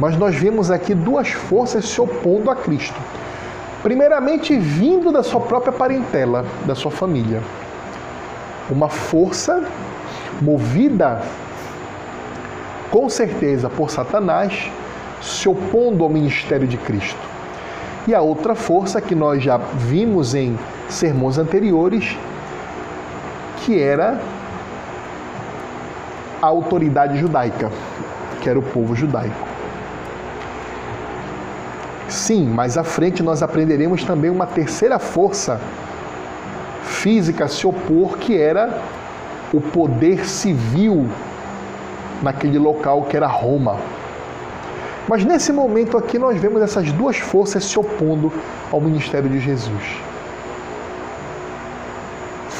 [0.00, 3.00] mas nós vemos aqui duas forças se opondo a Cristo.
[3.84, 7.40] Primeiramente, vindo da sua própria parentela, da sua família.
[8.68, 9.62] Uma força
[10.42, 11.22] movida
[12.90, 14.72] com certeza por Satanás,
[15.22, 17.28] se opondo ao ministério de Cristo.
[18.08, 22.18] E a outra força que nós já vimos em sermões anteriores,
[23.64, 24.20] que era
[26.40, 27.70] a autoridade judaica,
[28.40, 29.48] que era o povo judaico.
[32.08, 35.60] Sim, mais à frente nós aprenderemos também uma terceira força
[36.82, 38.78] física a se opor, que era
[39.52, 41.08] o poder civil
[42.22, 43.76] naquele local que era Roma.
[45.08, 48.32] Mas nesse momento aqui nós vemos essas duas forças se opondo
[48.70, 50.09] ao ministério de Jesus.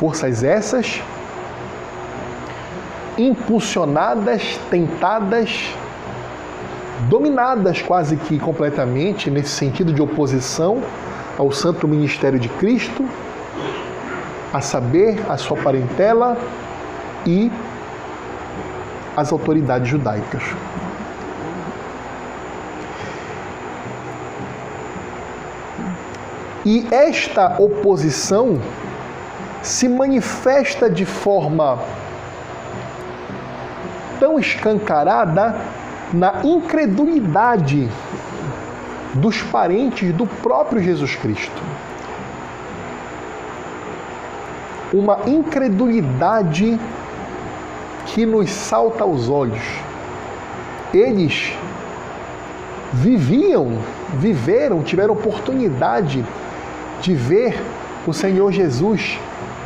[0.00, 1.02] Forças essas
[3.18, 5.74] impulsionadas, tentadas,
[7.00, 10.82] dominadas quase que completamente nesse sentido de oposição
[11.36, 13.06] ao santo ministério de Cristo,
[14.54, 16.34] a saber, a sua parentela
[17.26, 17.52] e
[19.14, 20.42] as autoridades judaicas.
[26.64, 28.58] E esta oposição
[29.62, 31.78] se manifesta de forma
[34.18, 35.56] tão escancarada
[36.12, 37.88] na incredulidade
[39.14, 41.62] dos parentes do próprio Jesus Cristo.
[44.92, 46.78] Uma incredulidade
[48.06, 49.62] que nos salta aos olhos.
[50.92, 51.52] Eles
[52.92, 53.78] viviam,
[54.14, 56.24] viveram, tiveram oportunidade
[57.00, 57.62] de ver
[58.06, 59.18] o Senhor Jesus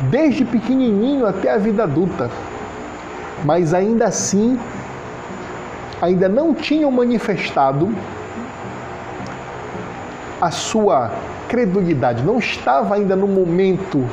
[0.03, 2.29] desde pequenininho até a vida adulta.
[3.43, 4.59] Mas ainda assim,
[6.01, 7.93] ainda não tinham manifestado
[10.41, 11.11] a sua
[11.47, 14.05] credulidade, não estava ainda no momento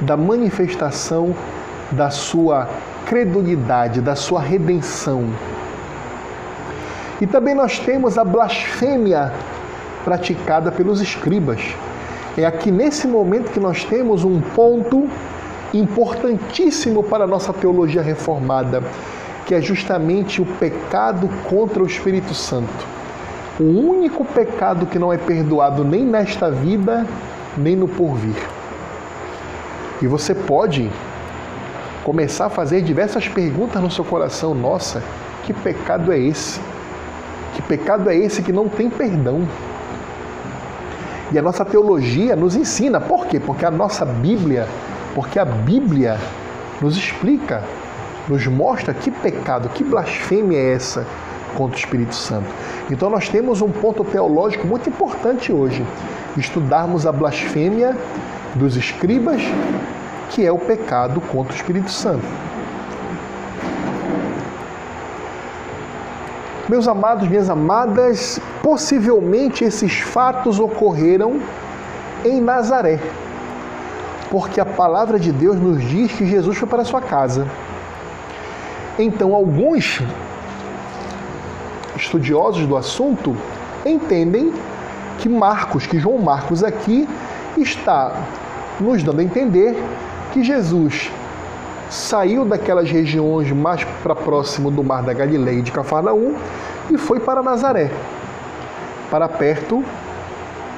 [0.00, 1.34] da manifestação
[1.90, 2.68] da sua
[3.06, 5.24] credulidade, da sua redenção.
[7.20, 9.32] E também nós temos a blasfêmia
[10.04, 11.60] praticada pelos escribas.
[12.36, 15.08] É aqui nesse momento que nós temos um ponto
[15.72, 18.82] importantíssimo para a nossa teologia reformada,
[19.46, 22.86] que é justamente o pecado contra o Espírito Santo.
[23.60, 27.06] O único pecado que não é perdoado nem nesta vida,
[27.56, 28.34] nem no porvir.
[30.02, 30.90] E você pode
[32.02, 34.56] começar a fazer diversas perguntas no seu coração.
[34.56, 35.00] Nossa,
[35.44, 36.60] que pecado é esse?
[37.54, 39.46] Que pecado é esse que não tem perdão?
[41.34, 43.00] E a nossa teologia nos ensina.
[43.00, 43.40] Por quê?
[43.40, 44.68] Porque a nossa Bíblia,
[45.16, 46.16] porque a Bíblia
[46.80, 47.64] nos explica,
[48.28, 51.04] nos mostra que pecado, que blasfêmia é essa
[51.56, 52.46] contra o Espírito Santo.
[52.88, 55.84] Então nós temos um ponto teológico muito importante hoje,
[56.36, 57.96] estudarmos a blasfêmia
[58.54, 59.42] dos escribas,
[60.30, 62.24] que é o pecado contra o Espírito Santo.
[66.68, 71.38] Meus amados, minhas amadas, possivelmente esses fatos ocorreram
[72.24, 72.98] em Nazaré,
[74.30, 77.46] porque a palavra de Deus nos diz que Jesus foi para sua casa.
[78.98, 80.00] Então, alguns
[81.94, 83.36] estudiosos do assunto
[83.84, 84.50] entendem
[85.18, 87.06] que Marcos, que João Marcos aqui
[87.58, 88.14] está
[88.80, 89.76] nos dando a entender
[90.32, 91.12] que Jesus
[91.90, 96.34] saiu daquelas regiões mais para próximo do mar da Galileia e de Cafarnaum
[96.90, 97.90] e foi para Nazaré,
[99.10, 99.84] para perto,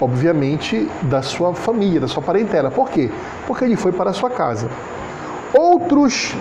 [0.01, 2.70] obviamente, da sua família, da sua parentela.
[2.70, 3.11] Por quê?
[3.47, 4.68] Porque ele foi para a sua casa.
[5.55, 6.35] Outros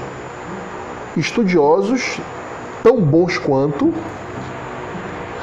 [1.16, 2.20] estudiosos,
[2.84, 3.94] tão bons quanto,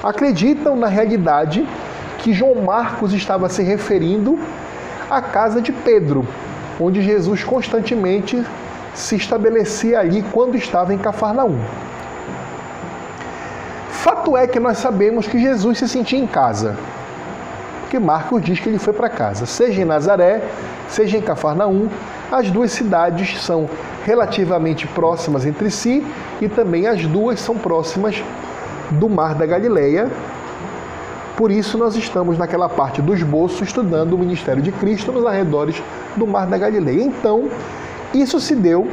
[0.03, 1.67] acreditam na realidade
[2.19, 4.39] que João Marcos estava se referindo
[5.11, 6.27] à casa de Pedro,
[6.81, 8.43] onde Jesus constantemente
[8.95, 11.59] se estabelecia ali quando estava em Cafarnaum.
[14.03, 16.77] Fato é que nós sabemos que Jesus se sentia em casa,
[17.83, 20.43] porque Marcos diz que ele foi para casa, seja em Nazaré,
[20.89, 21.89] seja em Cafarnaum,
[22.29, 23.71] as duas cidades são
[24.05, 26.05] relativamente próximas entre si
[26.41, 28.21] e também as duas são próximas
[28.91, 30.11] do Mar da Galileia.
[31.37, 35.81] Por isso nós estamos naquela parte do esboço estudando o ministério de Cristo nos arredores
[36.17, 37.05] do Mar da Galileia.
[37.05, 37.49] Então,
[38.13, 38.89] isso se deu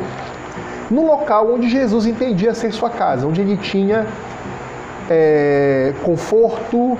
[0.92, 4.06] no local onde Jesus entendia ser sua casa, onde ele tinha
[5.10, 6.98] é, conforto,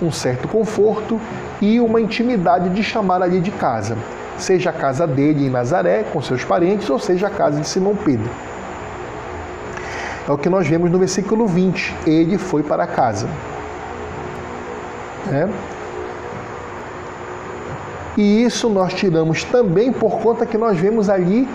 [0.00, 1.20] um certo conforto
[1.60, 3.96] e uma intimidade de chamar ali de casa,
[4.38, 7.94] seja a casa dele em Nazaré, com seus parentes, ou seja a casa de Simão
[7.96, 8.30] Pedro.
[10.28, 11.94] É o que nós vemos no versículo 20.
[12.06, 13.28] Ele foi para casa.
[15.32, 15.48] É.
[18.16, 21.48] E isso nós tiramos também por conta que nós vemos ali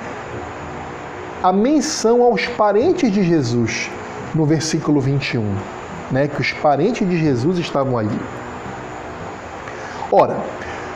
[1.44, 3.90] a menção aos parentes de Jesus
[4.34, 5.56] no versículo 21,
[6.16, 6.30] né?
[6.30, 8.18] Que os parentes de Jesus estavam ali.
[10.10, 10.38] Ora,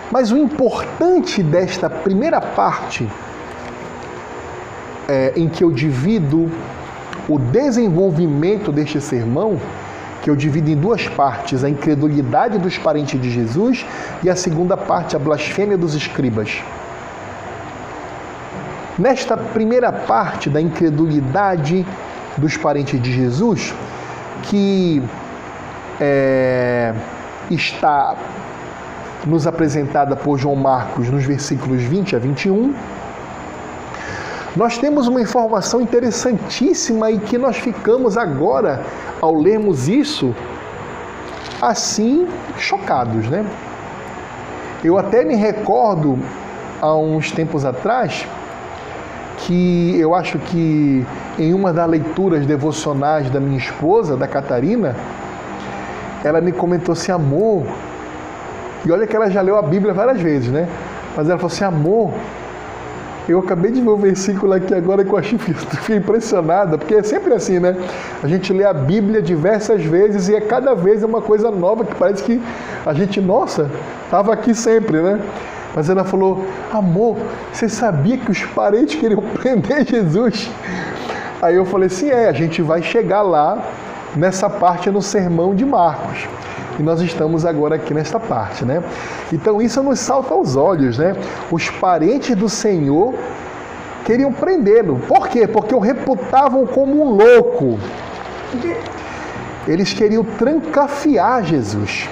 [0.10, 3.08] mas o importante desta primeira parte
[5.10, 6.50] é, em que eu divido
[7.28, 9.60] o desenvolvimento deste sermão,
[10.22, 13.86] que eu divido em duas partes: a incredulidade dos parentes de Jesus
[14.24, 16.64] e a segunda parte, a blasfêmia dos escribas.
[18.98, 21.86] Nesta primeira parte da incredulidade
[22.38, 23.74] dos parentes de Jesus,
[24.44, 25.02] que
[26.00, 26.94] é,
[27.50, 28.16] está
[29.26, 32.74] nos apresentada por João Marcos nos versículos 20 a 21,
[34.56, 38.84] nós temos uma informação interessantíssima e que nós ficamos agora,
[39.22, 40.36] ao lermos isso,
[41.62, 42.28] assim
[42.58, 43.46] chocados, né?
[44.84, 46.18] Eu até me recordo
[46.82, 48.26] há uns tempos atrás
[49.40, 51.06] que eu acho que
[51.40, 54.96] em uma das leituras devocionais da minha esposa, da Catarina,
[56.24, 57.66] ela me comentou assim, amor,
[58.86, 60.68] e olha que ela já leu a Bíblia várias vezes, né?
[61.16, 62.14] Mas ela falou assim, amor,
[63.28, 67.04] eu acabei de ver o versículo aqui agora que eu achei, fiquei impressionada, porque é
[67.04, 67.76] sempre assim, né?
[68.24, 71.86] A gente lê a Bíblia diversas vezes e é cada vez é uma coisa nova
[71.86, 72.42] que parece que
[72.86, 73.70] a gente, nossa,
[74.06, 75.20] estava aqui sempre, né?
[75.76, 77.18] Mas ela falou: Amor,
[77.54, 80.50] você sabia que os parentes queriam prender Jesus?
[81.42, 83.64] Aí eu falei: Sim, é, a gente vai chegar lá
[84.16, 86.28] nessa parte no sermão de Marcos.
[86.78, 88.82] E nós estamos agora aqui nesta parte, né?
[89.32, 91.16] Então isso nos salta aos olhos, né?
[91.52, 93.14] Os parentes do Senhor
[94.06, 95.00] queriam prendê-lo.
[95.08, 95.46] Por quê?
[95.46, 97.78] Porque o reputavam como um louco.
[99.68, 102.10] Eles queriam trancafiar Jesus.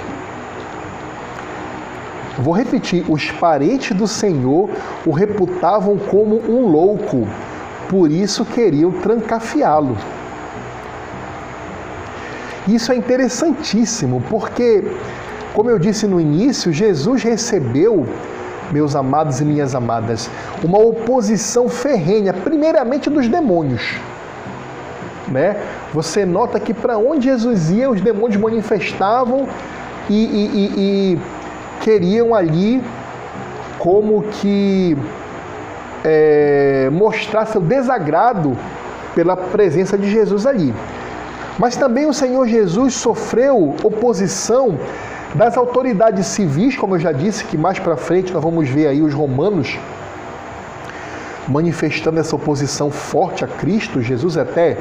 [2.38, 4.70] Vou repetir: os parentes do Senhor
[5.06, 7.28] o reputavam como um louco,
[7.90, 9.98] por isso queriam trancafiá-lo.
[12.68, 14.84] Isso é interessantíssimo, porque,
[15.54, 18.06] como eu disse no início, Jesus recebeu,
[18.72, 20.30] meus amados e minhas amadas,
[20.62, 23.96] uma oposição ferrenha, primeiramente dos demônios.
[25.30, 25.56] Né?
[25.94, 29.48] Você nota que para onde Jesus ia, os demônios manifestavam
[30.10, 31.20] e, e, e, e
[31.82, 32.84] queriam ali
[33.80, 34.98] como que
[36.04, 38.58] é, mostrar seu desagrado
[39.16, 40.74] pela presença de Jesus ali.
[41.58, 44.78] Mas também o Senhor Jesus sofreu oposição
[45.34, 49.02] das autoridades civis, como eu já disse, que mais para frente nós vamos ver aí
[49.02, 49.78] os romanos
[51.48, 54.02] manifestando essa oposição forte a Cristo.
[54.02, 54.78] Jesus é até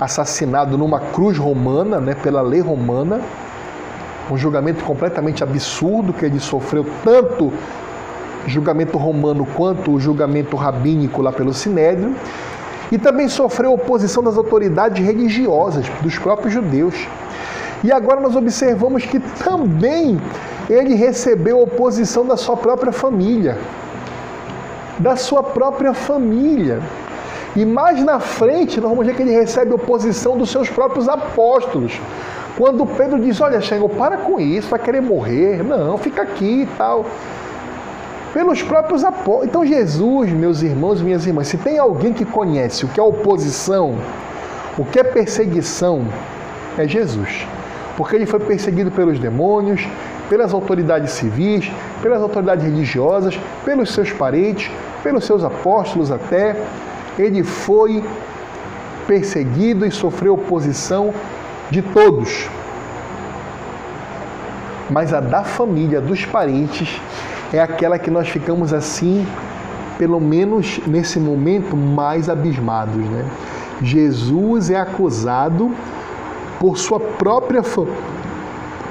[0.00, 3.20] assassinado numa cruz romana, né, pela lei romana,
[4.30, 7.52] um julgamento completamente absurdo que ele sofreu tanto
[8.46, 12.14] julgamento romano quanto o julgamento rabínico lá pelo Sinédrio,
[12.92, 16.94] e também sofreu oposição das autoridades religiosas, dos próprios judeus.
[17.82, 20.20] E agora nós observamos que também
[20.70, 23.58] ele recebeu oposição da sua própria família.
[24.98, 26.80] Da sua própria família.
[27.56, 32.00] E mais na frente, nós vamos ver que ele recebe oposição dos seus próprios apóstolos.
[32.56, 35.62] Quando Pedro diz: Olha, Senhor, para com isso, vai querer morrer.
[35.62, 37.04] Não, fica aqui e tal
[38.34, 39.44] pelos próprios apóstolos.
[39.44, 43.02] Então, Jesus, meus irmãos e minhas irmãs, se tem alguém que conhece o que é
[43.02, 43.94] oposição,
[44.76, 46.04] o que é perseguição,
[46.76, 47.46] é Jesus.
[47.96, 49.86] Porque ele foi perseguido pelos demônios,
[50.28, 51.70] pelas autoridades civis,
[52.02, 54.68] pelas autoridades religiosas, pelos seus parentes,
[55.00, 56.56] pelos seus apóstolos até.
[57.16, 58.02] Ele foi
[59.06, 61.14] perseguido e sofreu oposição
[61.70, 62.48] de todos.
[64.90, 67.00] Mas a da família, dos parentes,
[67.54, 69.24] é aquela que nós ficamos assim,
[69.96, 72.96] pelo menos nesse momento, mais abismados.
[72.96, 73.24] Né?
[73.80, 75.70] Jesus é acusado
[76.58, 77.62] por sua própria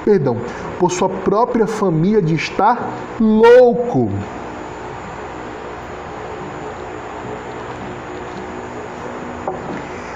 [0.05, 0.37] perdão,
[0.79, 2.89] por sua própria família de estar
[3.19, 4.09] louco.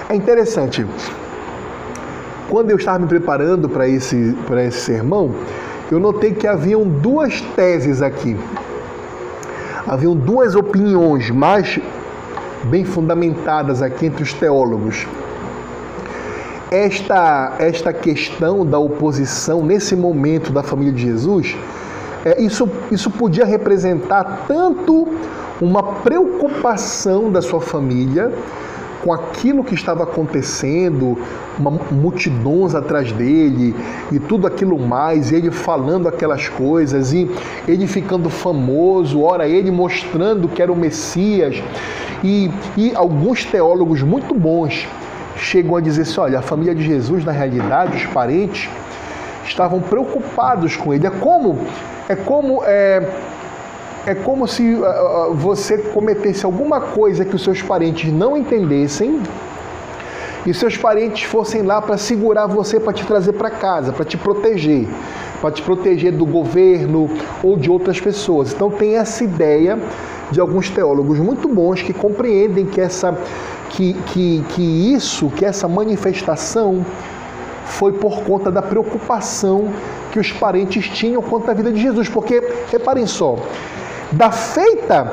[0.08, 0.86] É interessante.
[2.48, 5.34] Quando eu estava me preparando para esse, para esse sermão,
[5.90, 8.36] eu notei que haviam duas teses aqui.
[9.86, 11.80] Haviam duas opiniões mais
[12.64, 15.06] bem fundamentadas aqui entre os teólogos.
[16.70, 21.56] Esta, esta questão da oposição nesse momento da família de Jesus,
[22.24, 25.08] é, isso, isso podia representar tanto
[25.60, 28.30] uma preocupação da sua família
[29.02, 31.18] com aquilo que estava acontecendo,
[31.58, 33.74] uma multidões atrás dele
[34.10, 37.30] e tudo aquilo mais, ele falando aquelas coisas e
[37.66, 41.62] ele ficando famoso, ora ele mostrando que era o Messias.
[42.24, 44.88] E, e alguns teólogos muito bons
[45.36, 48.68] chegam a dizer assim: olha, a família de Jesus, na realidade, os parentes,
[49.46, 51.06] estavam preocupados com ele.
[51.06, 51.58] É como,
[52.08, 53.08] é como é,
[54.08, 59.22] é como se uh, você cometesse alguma coisa que os seus parentes não entendessem
[60.46, 64.16] e seus parentes fossem lá para segurar você, para te trazer para casa, para te
[64.16, 64.88] proteger,
[65.42, 67.10] para te proteger do governo
[67.42, 68.50] ou de outras pessoas.
[68.54, 69.78] Então tem essa ideia
[70.30, 73.14] de alguns teólogos muito bons que compreendem que essa
[73.68, 76.82] que, que, que isso, que essa manifestação
[77.66, 79.68] foi por conta da preocupação
[80.10, 82.08] que os parentes tinham quanto à vida de Jesus.
[82.08, 83.36] Porque, reparem só,
[84.12, 85.12] da feita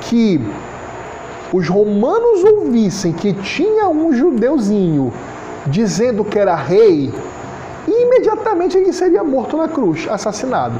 [0.00, 0.40] que
[1.52, 5.12] os romanos ouvissem que tinha um judeuzinho
[5.66, 7.12] dizendo que era rei,
[7.86, 10.78] imediatamente ele seria morto na cruz, assassinado.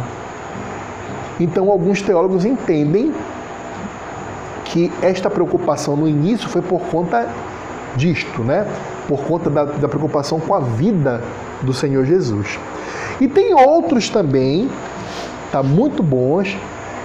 [1.39, 3.13] Então, alguns teólogos entendem
[4.65, 7.29] que esta preocupação no início foi por conta
[7.97, 8.67] disto, né?
[9.07, 11.23] Por conta da, da preocupação com a vida
[11.61, 12.59] do Senhor Jesus.
[13.21, 14.71] E tem outros também,
[15.51, 16.57] tá muito bons,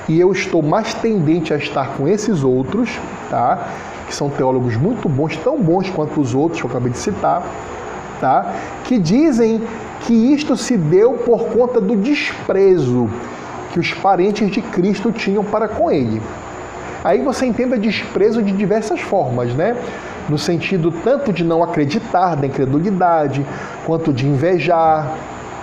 [0.08, 2.90] e eu estou mais tendente a estar com esses outros,
[3.30, 3.68] tá?
[4.08, 7.44] Que são teólogos muito bons, tão bons quanto os outros que eu acabei de citar,
[8.22, 8.54] tá?
[8.86, 9.62] Que dizem
[10.02, 13.10] que isto se deu por conta do desprezo
[13.72, 16.22] que os parentes de Cristo tinham para com ele.
[17.04, 19.76] Aí você entenda desprezo de diversas formas, né?
[20.30, 23.46] No sentido tanto de não acreditar, da incredulidade,
[23.86, 25.16] quanto de invejar,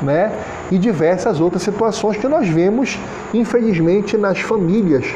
[0.03, 0.33] né?
[0.71, 2.99] E diversas outras situações que nós vemos,
[3.33, 5.15] infelizmente, nas famílias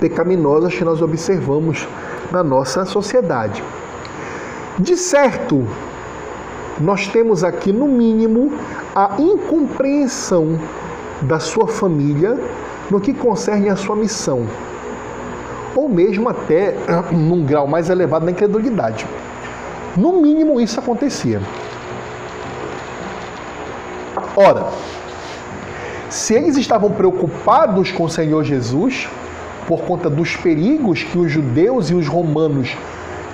[0.00, 1.86] pecaminosas que nós observamos
[2.30, 3.62] na nossa sociedade.
[4.78, 5.66] De certo,
[6.80, 8.52] nós temos aqui, no mínimo,
[8.94, 10.58] a incompreensão
[11.22, 12.38] da sua família
[12.90, 14.46] no que concerne a sua missão,
[15.74, 16.76] ou mesmo até
[17.10, 19.06] num grau mais elevado da incredulidade.
[19.96, 21.40] No mínimo, isso acontecia.
[24.40, 24.68] Ora,
[26.08, 29.08] se eles estavam preocupados com o Senhor Jesus,
[29.66, 32.76] por conta dos perigos que os judeus e os romanos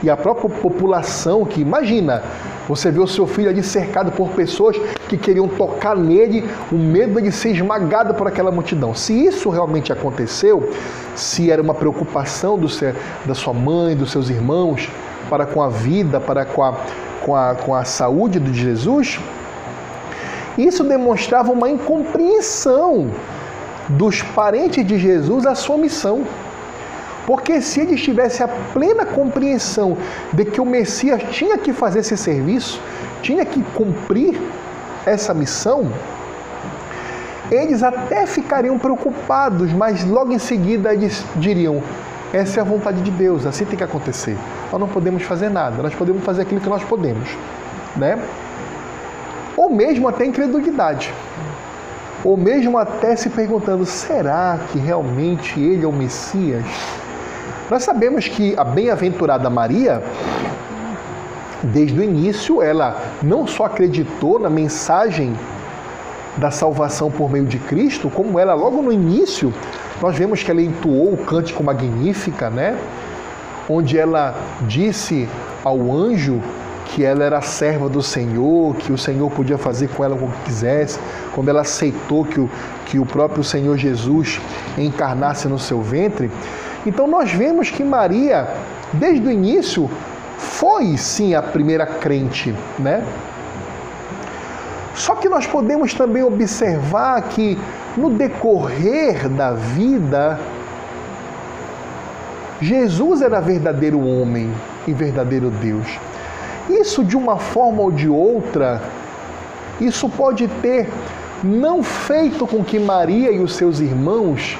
[0.02, 2.22] e a própria população, que imagina,
[2.68, 4.76] Você vê o seu filho ali cercado por pessoas
[5.08, 8.94] que queriam tocar nele, o medo de ser esmagado por aquela multidão.
[8.94, 10.72] Se isso realmente aconteceu,
[11.14, 12.94] se era uma preocupação do seu,
[13.26, 14.88] da sua mãe, dos seus irmãos,
[15.28, 16.74] para com a vida, para com a,
[17.22, 19.20] com a, com a saúde de Jesus,
[20.56, 23.10] isso demonstrava uma incompreensão
[23.88, 26.24] dos parentes de Jesus à sua missão.
[27.26, 29.96] Porque se eles tivessem a plena compreensão
[30.32, 32.80] de que o Messias tinha que fazer esse serviço,
[33.22, 34.38] tinha que cumprir
[35.06, 35.90] essa missão,
[37.50, 41.82] eles até ficariam preocupados, mas logo em seguida eles diriam:
[42.32, 44.36] essa é a vontade de Deus, assim tem que acontecer.
[44.70, 47.28] Nós não podemos fazer nada, nós podemos fazer aquilo que nós podemos,
[47.96, 48.18] né?
[49.56, 51.12] Ou mesmo até incredulidade.
[52.24, 56.64] Ou mesmo até se perguntando: será que realmente ele é o Messias?
[57.70, 60.02] Nós sabemos que a bem-aventurada Maria,
[61.62, 65.34] desde o início, ela não só acreditou na mensagem
[66.36, 69.52] da salvação por meio de Cristo, como ela logo no início,
[70.02, 72.76] nós vemos que ela entoou o cântico magnífica, né?
[73.68, 75.28] Onde ela disse
[75.62, 76.42] ao anjo
[76.94, 80.44] que ela era serva do Senhor, que o Senhor podia fazer com ela o que
[80.44, 80.96] quisesse,
[81.34, 82.48] quando ela aceitou que o,
[82.86, 84.40] que o próprio Senhor Jesus
[84.78, 86.30] encarnasse no seu ventre,
[86.86, 88.46] então nós vemos que Maria,
[88.92, 89.90] desde o início,
[90.38, 93.04] foi sim a primeira crente, né?
[94.94, 97.58] Só que nós podemos também observar que
[97.96, 100.38] no decorrer da vida,
[102.60, 104.52] Jesus era verdadeiro homem
[104.86, 105.98] e verdadeiro Deus.
[106.68, 108.80] Isso de uma forma ou de outra,
[109.80, 110.88] isso pode ter
[111.42, 114.58] não feito com que Maria e os seus irmãos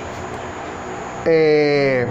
[1.24, 2.06] é,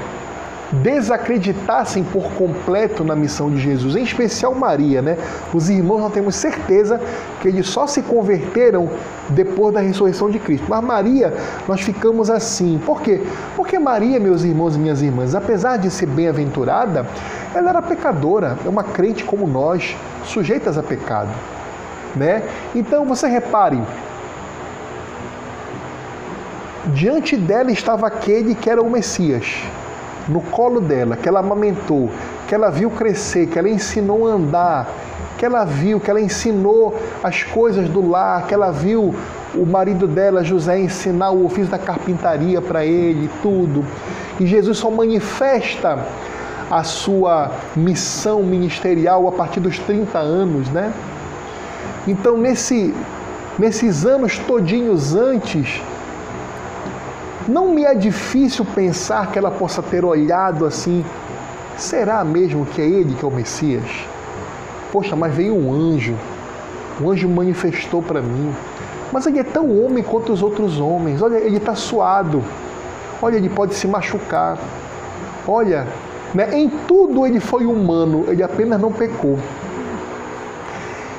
[0.82, 5.18] desacreditassem por completo na missão de Jesus, em especial Maria, né?
[5.54, 7.00] Os irmãos nós temos certeza
[7.39, 8.89] que eles só se converteram
[9.30, 10.66] depois da ressurreição de Cristo.
[10.68, 11.34] Mas Maria,
[11.68, 12.82] nós ficamos assim.
[12.84, 13.22] Por quê?
[13.56, 17.06] Porque Maria, meus irmãos e minhas irmãs, apesar de ser bem-aventurada,
[17.56, 19.95] ela era pecadora, é uma crente como nós,
[20.26, 21.30] sujeitas a pecado,
[22.16, 22.43] né?
[22.74, 23.82] Então, você repare,
[26.88, 29.64] Diante dela estava aquele que era o Messias,
[30.28, 32.10] no colo dela, que ela amamentou,
[32.45, 34.89] que ela viu crescer, que ela ensinou a andar,
[35.38, 36.93] que ela viu, que ela ensinou
[37.24, 39.16] as coisas do lar, que ela viu
[39.56, 43.86] o marido dela, José, ensinar o ofício da carpintaria para ele, tudo.
[44.38, 46.06] E Jesus só manifesta
[46.74, 50.91] a sua missão ministerial a partir dos 30 anos, né?
[52.07, 52.91] Então, nesse,
[53.59, 55.80] nesses anos todinhos antes,
[57.47, 61.05] não me é difícil pensar que ela possa ter olhado assim:
[61.78, 63.84] será mesmo que é ele que é o Messias?
[64.91, 66.15] Poxa, mas veio um anjo,
[66.99, 68.51] o anjo manifestou para mim.
[69.11, 71.21] Mas ele é tão homem quanto os outros homens.
[71.21, 72.43] Olha, ele está suado.
[73.21, 74.57] Olha, ele pode se machucar.
[75.47, 75.88] Olha,
[76.34, 79.38] né, em tudo ele foi humano, ele apenas não pecou.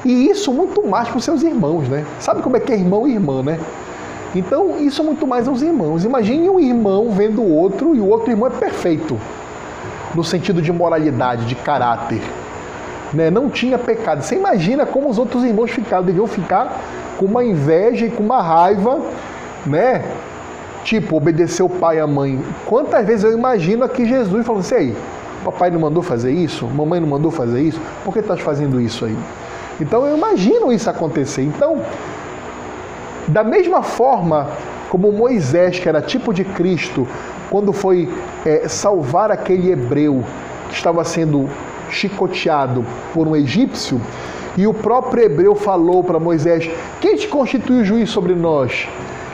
[0.05, 2.05] E isso muito mais para os seus irmãos, né?
[2.21, 3.59] Sabe como é que é irmão e irmã, né?
[4.35, 6.05] Então, isso é muito mais aos irmãos.
[6.05, 9.19] Imagine um irmão vendo o outro e o outro irmão é perfeito,
[10.15, 12.21] no sentido de moralidade, de caráter.
[13.13, 13.31] Né?
[13.31, 14.23] Não tinha pecado.
[14.23, 16.81] Você imagina como os outros irmãos ficaram, deviam ficar
[17.17, 19.01] com uma inveja e com uma raiva,
[19.65, 20.05] né?
[20.85, 22.41] Tipo, obedecer o pai e a mãe.
[22.67, 24.97] Quantas vezes eu imagino aqui Jesus falando assim, aí,
[25.45, 26.67] papai não mandou fazer isso?
[26.67, 27.81] Mamãe não mandou fazer isso?
[28.05, 29.17] Por que estás fazendo isso aí?
[29.81, 31.43] Então eu imagino isso acontecer.
[31.43, 31.81] Então,
[33.27, 34.49] da mesma forma
[34.89, 37.09] como Moisés, que era tipo de Cristo,
[37.51, 38.09] quando foi
[38.45, 40.23] é, salvar aquele hebreu
[40.69, 41.49] que estava sendo
[41.91, 44.01] chicoteado por um egípcio,
[44.57, 46.71] e o próprio hebreu falou para Moisés:
[47.01, 48.89] Quem te constitui o juiz sobre nós?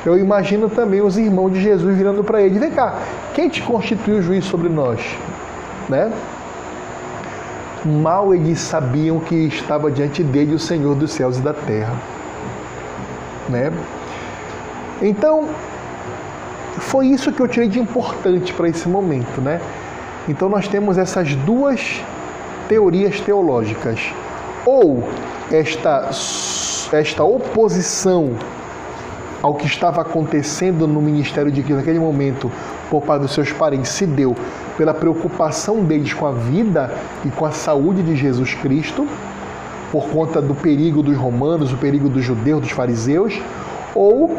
[0.05, 2.99] Eu imagino também os irmãos de Jesus virando para ele: Vem cá,
[3.35, 5.01] quem te constitui o juiz sobre nós?
[5.89, 6.13] Né?
[7.85, 11.95] Mal eles sabiam que estava diante dele o Senhor dos céus e da terra
[13.51, 13.73] né?
[15.03, 15.49] Então,
[16.79, 19.61] foi isso que eu tirei de importante para esse momento, né?
[20.29, 22.01] Então nós temos essas duas
[22.69, 24.01] teorias teológicas.
[24.65, 25.03] Ou
[25.51, 26.11] esta,
[26.93, 28.37] esta oposição
[29.43, 32.51] ao que estava acontecendo no ministério de Cristo naquele momento
[32.91, 34.37] por parte dos seus parentes se deu
[34.77, 39.07] pela preocupação deles com a vida e com a saúde de Jesus Cristo,
[39.93, 43.41] por conta do perigo dos romanos, o perigo dos judeus, dos fariseus,
[43.95, 44.37] ou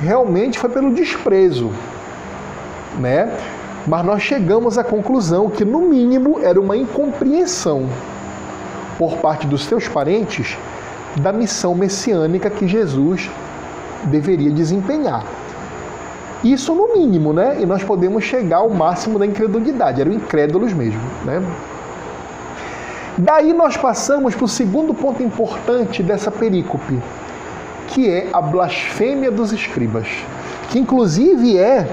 [0.00, 1.70] realmente foi pelo desprezo,
[2.98, 3.30] né?
[3.86, 7.88] Mas nós chegamos à conclusão que no mínimo era uma incompreensão.
[8.98, 10.58] por parte dos seus parentes
[11.16, 13.30] da missão messiânica que Jesus
[14.04, 15.24] deveria desempenhar.
[16.42, 17.56] Isso no mínimo, né?
[17.60, 21.42] E nós podemos chegar ao máximo da incredulidade, eram incrédulos mesmo, né?
[23.16, 27.00] Daí nós passamos para o segundo ponto importante dessa perícope,
[27.88, 30.06] que é a blasfêmia dos escribas,
[30.70, 31.88] que inclusive é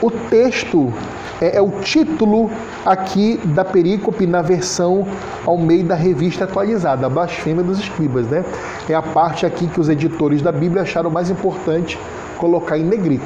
[0.00, 0.92] o texto,
[1.40, 2.50] é, é o título
[2.84, 5.06] aqui da perícope na versão
[5.46, 8.44] ao meio da revista atualizada, a blasfêmia dos escribas, né?
[8.88, 11.98] É a parte aqui que os editores da Bíblia acharam mais importante
[12.36, 13.24] colocar em negrito.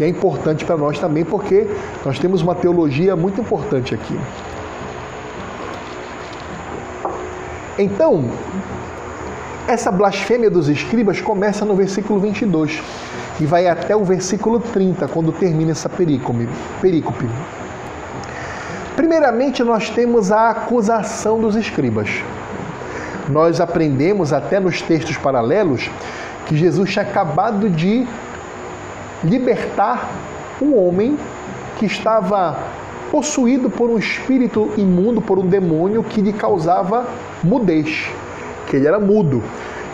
[0.00, 1.66] E é importante para nós também porque
[2.04, 4.18] nós temos uma teologia muito importante aqui.
[7.78, 8.24] Então,
[9.66, 12.80] essa blasfêmia dos escribas começa no versículo 22
[13.40, 16.48] e vai até o versículo 30, quando termina essa perícope.
[16.80, 17.28] perícope.
[18.96, 22.08] Primeiramente, nós temos a acusação dos escribas.
[23.28, 25.88] Nós aprendemos até nos textos paralelos
[26.46, 28.06] que Jesus tinha acabado de
[29.22, 30.08] libertar
[30.60, 31.18] um homem
[31.78, 32.58] que estava
[33.10, 37.06] possuído por um espírito imundo, por um demônio que lhe causava
[37.42, 38.10] mudez,
[38.66, 39.42] que ele era mudo.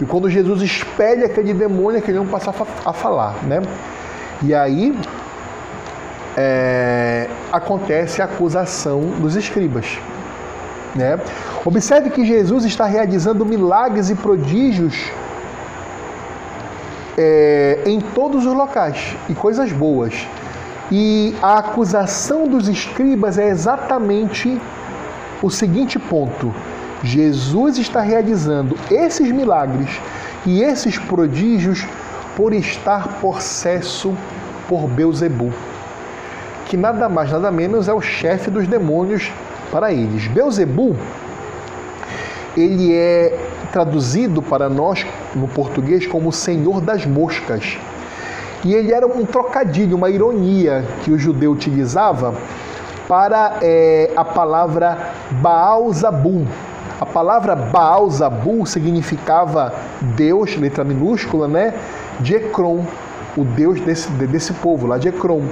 [0.01, 2.53] E quando Jesus espelha aquele demônio, aquele não passa
[2.85, 3.63] a falar, né?
[4.43, 4.97] E aí
[6.37, 9.99] é, acontece a acusação dos escribas.
[10.95, 11.19] Né?
[11.65, 15.11] Observe que Jesus está realizando milagres e prodígios
[17.17, 20.27] é, em todos os locais e coisas boas.
[20.91, 24.61] E a acusação dos escribas é exatamente
[25.43, 26.55] o seguinte ponto:
[27.05, 30.01] Jesus está realizando esses milagres
[30.47, 31.87] e esses prodígios
[32.35, 34.17] por estar possesso
[34.67, 35.53] por Beuzebu,
[36.67, 39.31] que nada mais nada menos é o chefe dos demônios
[39.71, 40.27] para eles.
[40.29, 40.97] Beuzebu,
[42.57, 43.39] ele é
[43.71, 47.77] traduzido para nós no português como Senhor das Moscas.
[48.65, 52.35] E ele era um trocadilho, uma ironia que o judeu utilizava
[53.07, 56.47] para é, a palavra Baal Zabul.
[57.05, 59.75] A palavra Baal Zabul significava
[60.17, 61.75] Deus, letra minúscula, né?
[62.19, 62.83] De Ekron,
[63.37, 65.43] o Deus desse, desse povo lá de Ekron.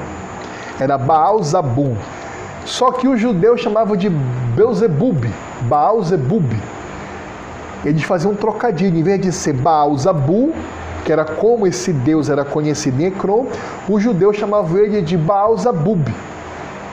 [0.80, 1.94] Era Baal Zabul.
[2.64, 5.26] Só que os judeus chamavam de Beelzebub,
[5.68, 6.50] Baal Zebub.
[7.84, 10.54] Eles faziam um trocadilho, em vez de ser Baal Zabul,
[11.04, 13.46] que era como esse deus era conhecido em Ekron,
[13.86, 16.02] os judeus chamavam ele de Baal Zabub,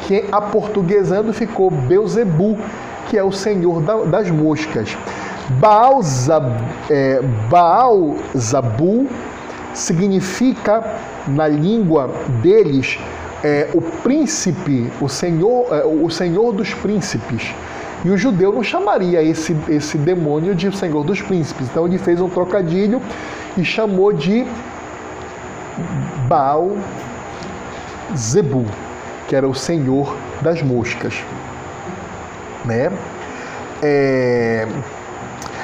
[0.01, 2.57] que aportuguesando ficou Beuzebu,
[3.09, 4.95] que é o senhor das moscas.
[5.59, 6.45] Baal, Zab,
[6.89, 9.07] é, Baal Zabu
[9.73, 10.83] significa,
[11.27, 12.09] na língua
[12.41, 12.99] deles,
[13.43, 17.51] é, o príncipe, o senhor, é, o senhor dos príncipes.
[18.05, 21.67] E o judeu não chamaria esse, esse demônio de senhor dos príncipes.
[21.69, 23.01] Então ele fez um trocadilho
[23.57, 24.45] e chamou de
[26.27, 26.77] Baal
[28.15, 28.65] Zebu,
[29.27, 31.23] que era o senhor das moscas.
[32.65, 32.91] Né?
[33.81, 34.67] É...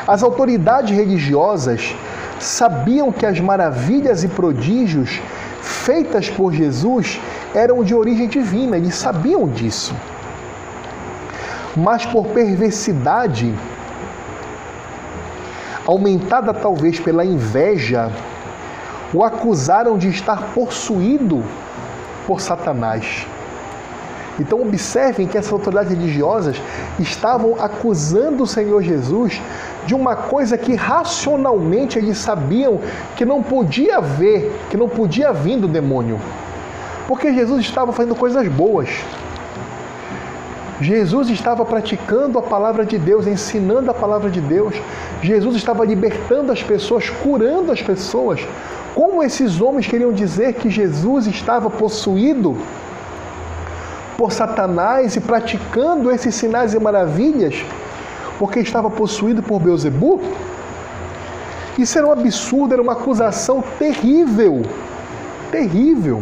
[0.07, 1.95] As autoridades religiosas
[2.39, 5.19] sabiam que as maravilhas e prodígios
[5.61, 7.19] feitas por Jesus
[7.53, 9.95] eram de origem divina, eles sabiam disso.
[11.75, 13.53] Mas por perversidade,
[15.85, 18.11] aumentada talvez pela inveja,
[19.13, 21.43] o acusaram de estar possuído
[22.27, 23.25] por Satanás.
[24.39, 26.61] Então observem que essas autoridades religiosas
[26.99, 29.41] estavam acusando o Senhor Jesus
[29.85, 32.79] de uma coisa que racionalmente eles sabiam
[33.15, 36.19] que não podia ver, que não podia vir do demônio.
[37.07, 38.89] Porque Jesus estava fazendo coisas boas.
[40.81, 44.75] Jesus estava praticando a palavra de Deus, ensinando a palavra de Deus.
[45.21, 48.41] Jesus estava libertando as pessoas, curando as pessoas.
[48.93, 52.57] Como esses homens queriam dizer que Jesus estava possuído
[54.17, 57.65] por Satanás e praticando esses sinais e maravilhas,
[58.39, 60.21] porque estava possuído por Beuzebu?
[61.77, 64.63] Isso era um absurdo, era uma acusação terrível.
[65.51, 66.21] Terrível.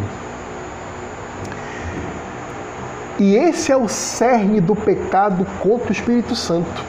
[3.19, 6.83] E esse é o cerne do pecado contra o Espírito Santo.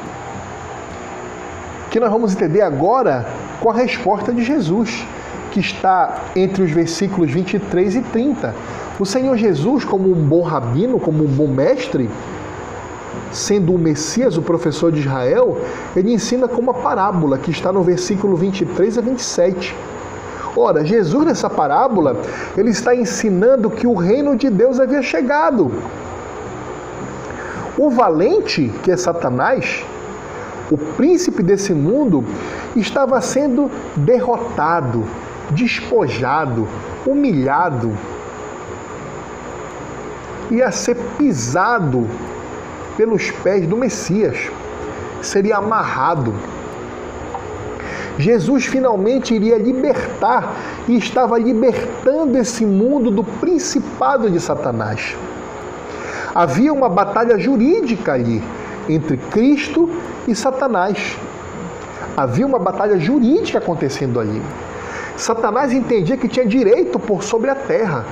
[1.91, 3.27] Que nós vamos entender agora
[3.61, 5.07] com a resposta de Jesus,
[5.53, 8.55] que está entre os versículos 23 e 30.
[8.99, 12.09] O Senhor Jesus, como um bom rabino, como um bom mestre,
[13.33, 15.59] sendo o Messias, o professor de Israel,
[15.97, 19.75] ele ensina com uma parábola que está no versículo 23 a 27.
[20.57, 22.17] Ora, Jesus nessa parábola,
[22.57, 25.73] ele está ensinando que o reino de Deus havia chegado
[27.77, 29.85] o valente, que é Satanás,
[30.71, 32.25] o príncipe desse mundo,
[32.77, 35.05] estava sendo derrotado,
[35.51, 36.69] despojado,
[37.05, 37.93] humilhado,
[40.51, 42.09] ia ser pisado
[42.97, 44.51] pelos pés do Messias,
[45.23, 46.35] seria amarrado.
[48.19, 50.55] Jesus finalmente iria libertar
[50.87, 55.17] e estava libertando esse mundo do principado de Satanás.
[56.35, 58.43] Havia uma batalha jurídica ali
[58.89, 59.91] entre Cristo
[60.29, 61.17] e Satanás.
[62.17, 64.43] Havia uma batalha jurídica acontecendo ali.
[65.17, 68.05] Satanás entendia que tinha direito por sobre a terra,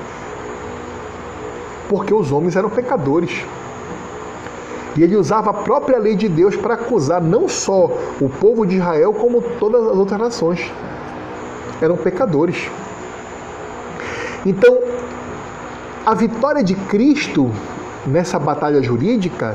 [1.92, 3.44] porque os homens eram pecadores.
[4.96, 8.76] E ele usava a própria lei de Deus para acusar não só o povo de
[8.76, 10.72] Israel, como todas as outras nações.
[11.82, 12.70] Eram pecadores.
[14.46, 14.78] Então,
[16.06, 17.50] a vitória de Cristo
[18.06, 19.54] nessa batalha jurídica,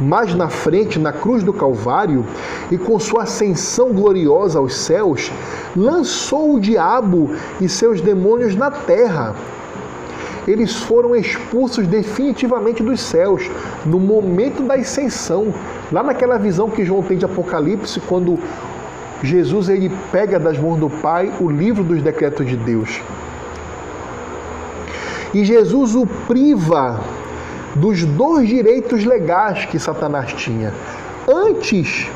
[0.00, 2.24] mais na frente, na cruz do Calvário,
[2.70, 5.30] e com sua ascensão gloriosa aos céus,
[5.76, 9.34] lançou o diabo e seus demônios na terra
[10.48, 13.50] eles foram expulsos definitivamente dos céus
[13.84, 15.52] no momento da ascensão,
[15.92, 18.38] lá naquela visão que João tem de Apocalipse, quando
[19.22, 23.00] Jesus ele pega das mãos do Pai o livro dos decretos de Deus.
[25.34, 26.98] E Jesus o priva
[27.76, 30.72] dos dois direitos legais que Satanás tinha.
[31.28, 32.08] Antes,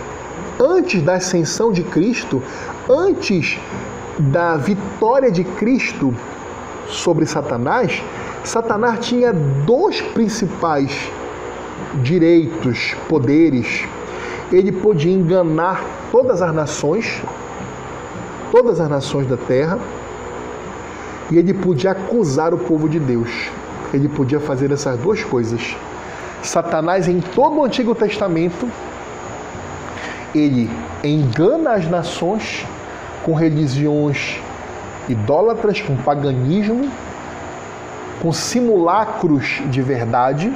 [0.59, 2.43] antes da ascensão de Cristo,
[2.89, 3.59] antes
[4.18, 6.14] da vitória de Cristo
[6.93, 8.03] sobre Satanás,
[8.45, 10.93] Satanás tinha dois principais
[12.03, 13.84] direitos, poderes.
[14.51, 17.22] Ele podia enganar todas as nações,
[18.51, 19.78] todas as nações da terra,
[21.30, 23.30] e ele podia acusar o povo de Deus.
[23.95, 25.76] Ele podia fazer essas duas coisas.
[26.43, 28.68] Satanás, em todo o Antigo Testamento,
[30.34, 30.68] ele
[31.05, 32.66] engana as nações
[33.22, 34.40] com religiões
[35.09, 36.91] idólatras, com paganismo,
[38.21, 40.53] com simulacros de verdade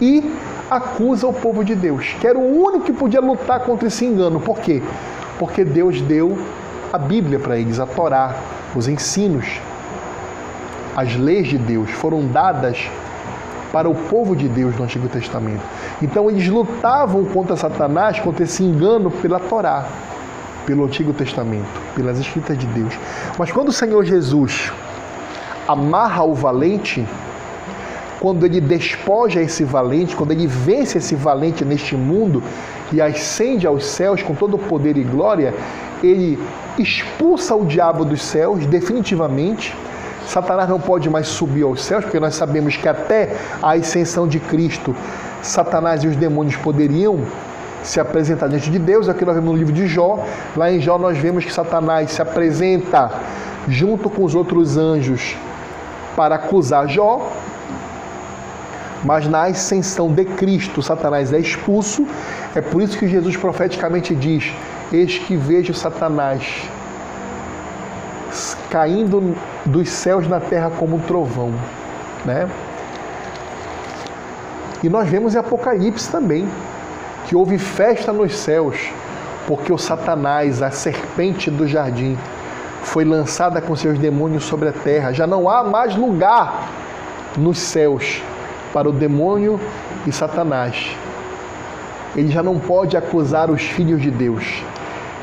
[0.00, 0.34] e
[0.70, 4.40] acusa o povo de Deus, que era o único que podia lutar contra esse engano.
[4.40, 4.82] Por quê?
[5.38, 6.38] Porque Deus deu
[6.92, 8.34] a Bíblia para eles, a Torá,
[8.74, 9.60] os ensinos,
[10.96, 12.88] as leis de Deus foram dadas
[13.72, 15.62] para o povo de Deus no Antigo Testamento.
[16.00, 19.84] Então eles lutavam contra Satanás, contra esse engano pela Torá,
[20.66, 22.92] pelo Antigo Testamento, pelas escritas de Deus.
[23.38, 24.72] Mas quando o Senhor Jesus
[25.66, 27.06] amarra o valente,
[28.20, 32.42] quando ele despoja esse valente, quando ele vence esse valente neste mundo
[32.92, 35.54] e ascende aos céus com todo o poder e glória,
[36.02, 36.38] ele
[36.78, 39.76] expulsa o diabo dos céus definitivamente.
[40.26, 44.40] Satanás não pode mais subir aos céus, porque nós sabemos que até a ascensão de
[44.40, 44.96] Cristo,
[45.42, 47.20] Satanás e os demônios poderiam
[47.84, 49.08] se apresentar diante de Deus.
[49.08, 50.24] Aqui nós vemos no livro de Jó.
[50.56, 53.12] Lá em Jó nós vemos que Satanás se apresenta
[53.68, 55.36] junto com os outros anjos
[56.16, 57.30] para acusar Jó,
[59.04, 62.06] mas na ascensão de Cristo, Satanás é expulso.
[62.54, 64.52] É por isso que Jesus profeticamente diz:
[64.90, 66.68] Eis que vejo Satanás
[68.70, 71.52] caindo dos céus na terra como um trovão.
[72.24, 72.48] Né?
[74.82, 76.48] E nós vemos em Apocalipse também
[77.34, 78.76] que houve festa nos céus,
[79.44, 82.16] porque o Satanás, a serpente do jardim,
[82.84, 85.12] foi lançada com seus demônios sobre a terra.
[85.12, 86.70] Já não há mais lugar
[87.36, 88.22] nos céus
[88.72, 89.60] para o demônio
[90.06, 90.96] e Satanás.
[92.14, 94.62] Ele já não pode acusar os filhos de Deus.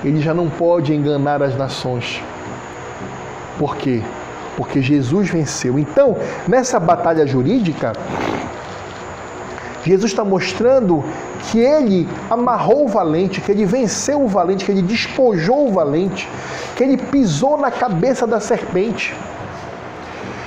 [0.03, 2.21] Ele já não pode enganar as nações.
[3.57, 4.01] Por quê?
[4.57, 5.79] Porque Jesus venceu.
[5.79, 7.93] Então, nessa batalha jurídica,
[9.83, 11.03] Jesus está mostrando
[11.49, 16.29] que ele amarrou o valente, que ele venceu o valente, que ele despojou o valente,
[16.75, 19.15] que ele pisou na cabeça da serpente.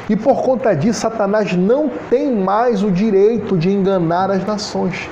[0.08, 5.08] E por conta disso, Satanás não tem mais o direito de enganar as nações.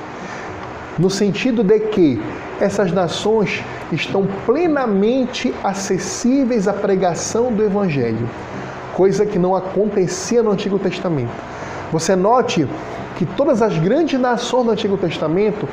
[0.97, 2.21] No sentido de que
[2.61, 8.29] essas nações estão plenamente acessíveis à pregação do Evangelho,
[8.93, 11.33] coisa que não acontecia no Antigo Testamento.
[11.91, 12.67] Você note
[13.15, 15.67] que todas as grandes nações do Antigo Testamento,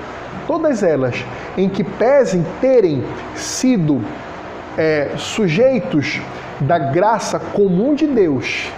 [0.47, 1.25] todas elas,
[1.57, 4.03] em que pesem terem sido
[4.77, 6.21] é, sujeitos
[6.61, 8.71] da graça comum de Deus,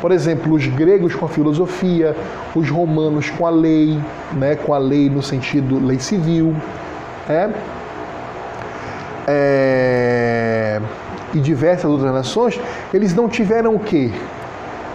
[0.00, 2.16] por exemplo, os gregos com a filosofia,
[2.54, 3.98] os romanos com a lei,
[4.32, 6.54] né, com a lei no sentido lei civil,
[7.28, 7.50] é,
[9.26, 10.80] é,
[11.34, 12.58] e diversas outras nações,
[12.94, 14.10] eles não tiveram o quê?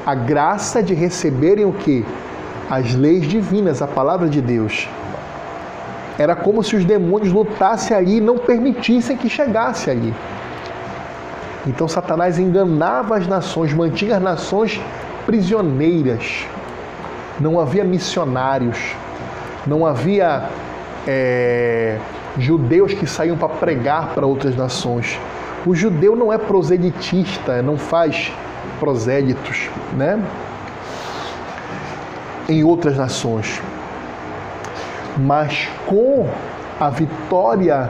[0.06, 2.04] A graça de receberem o quê?
[2.70, 4.88] As leis divinas, a palavra de Deus.
[6.18, 10.14] Era como se os demônios lutassem ali e não permitissem que chegasse ali.
[11.66, 14.80] Então Satanás enganava as nações, mantinha as nações
[15.26, 16.46] prisioneiras.
[17.40, 18.78] Não havia missionários,
[19.66, 20.50] não havia
[21.08, 21.98] é,
[22.38, 25.18] judeus que saíam para pregar para outras nações.
[25.66, 28.32] O judeu não é proselitista, não faz
[28.80, 30.20] prosélitos, né?
[32.48, 33.62] Em outras nações.
[35.18, 36.28] Mas com
[36.80, 37.90] a vitória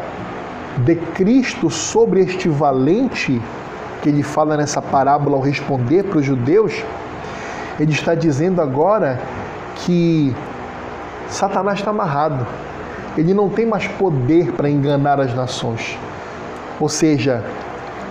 [0.77, 3.41] de Cristo sobre este valente,
[4.01, 6.83] que ele fala nessa parábola ao responder para os judeus,
[7.79, 9.19] ele está dizendo agora
[9.77, 10.35] que
[11.29, 12.45] Satanás está amarrado.
[13.17, 15.97] Ele não tem mais poder para enganar as nações.
[16.79, 17.43] Ou seja,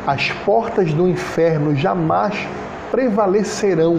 [0.06, 2.34] as portas do inferno jamais
[2.90, 3.98] prevalecerão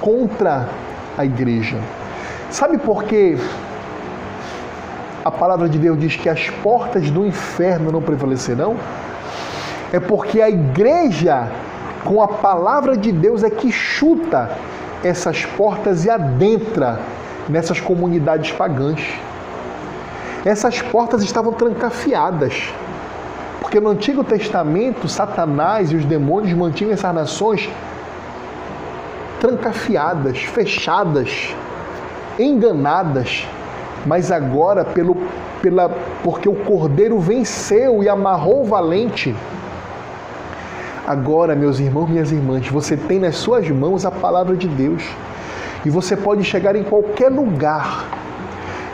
[0.00, 0.68] contra
[1.16, 1.78] a igreja.
[2.50, 3.36] Sabe por que
[5.24, 8.76] a palavra de Deus diz que as portas do inferno não prevalecerão?
[9.92, 11.48] É porque a igreja,
[12.04, 14.50] com a palavra de Deus, é que chuta
[15.02, 16.98] essas portas e adentra
[17.48, 19.00] nessas comunidades pagãs.
[20.44, 22.72] Essas portas estavam trancafiadas.
[23.60, 27.70] Porque no Antigo Testamento, Satanás e os demônios mantinham essas nações
[29.44, 31.54] trancafiadas, fechadas,
[32.38, 33.46] enganadas.
[34.06, 35.18] Mas agora, pelo,
[35.60, 35.90] pela,
[36.22, 39.36] porque o cordeiro venceu e amarrou o valente,
[41.06, 45.04] agora, meus irmãos, minhas irmãs, você tem nas suas mãos a palavra de Deus.
[45.84, 48.06] E você pode chegar em qualquer lugar,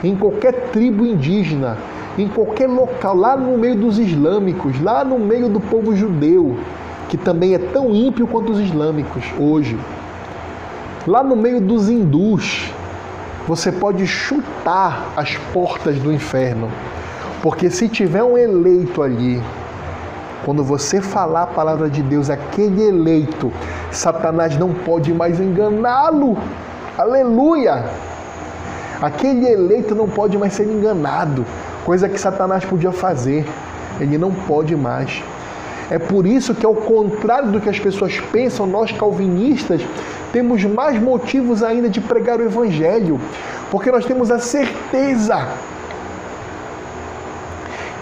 [0.03, 1.79] em qualquer tribo indígena,
[2.19, 6.57] em qualquer local, lá no meio dos islâmicos, lá no meio do povo judeu,
[7.09, 9.79] que também é tão ímpio quanto os islâmicos hoje.
[11.07, 12.71] Lá no meio dos hindus,
[13.49, 16.71] você pode chutar as portas do inferno.
[17.43, 19.43] Porque se tiver um eleito ali,
[20.45, 23.51] quando você falar a palavra de Deus, aquele eleito,
[23.91, 26.37] Satanás não pode mais enganá-lo.
[26.99, 27.83] Aleluia!
[29.01, 31.47] Aquele eleito não pode mais ser enganado,
[31.87, 33.47] coisa que Satanás podia fazer.
[33.99, 35.23] Ele não pode mais.
[35.91, 39.83] É por isso que, ao contrário do que as pessoas pensam, nós calvinistas
[40.33, 43.21] temos mais motivos ainda de pregar o Evangelho,
[43.71, 45.49] porque nós temos a certeza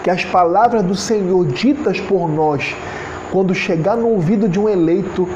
[0.03, 2.75] que as palavras do Senhor ditas por nós,
[3.31, 5.27] quando chegar no ouvido de um eleito,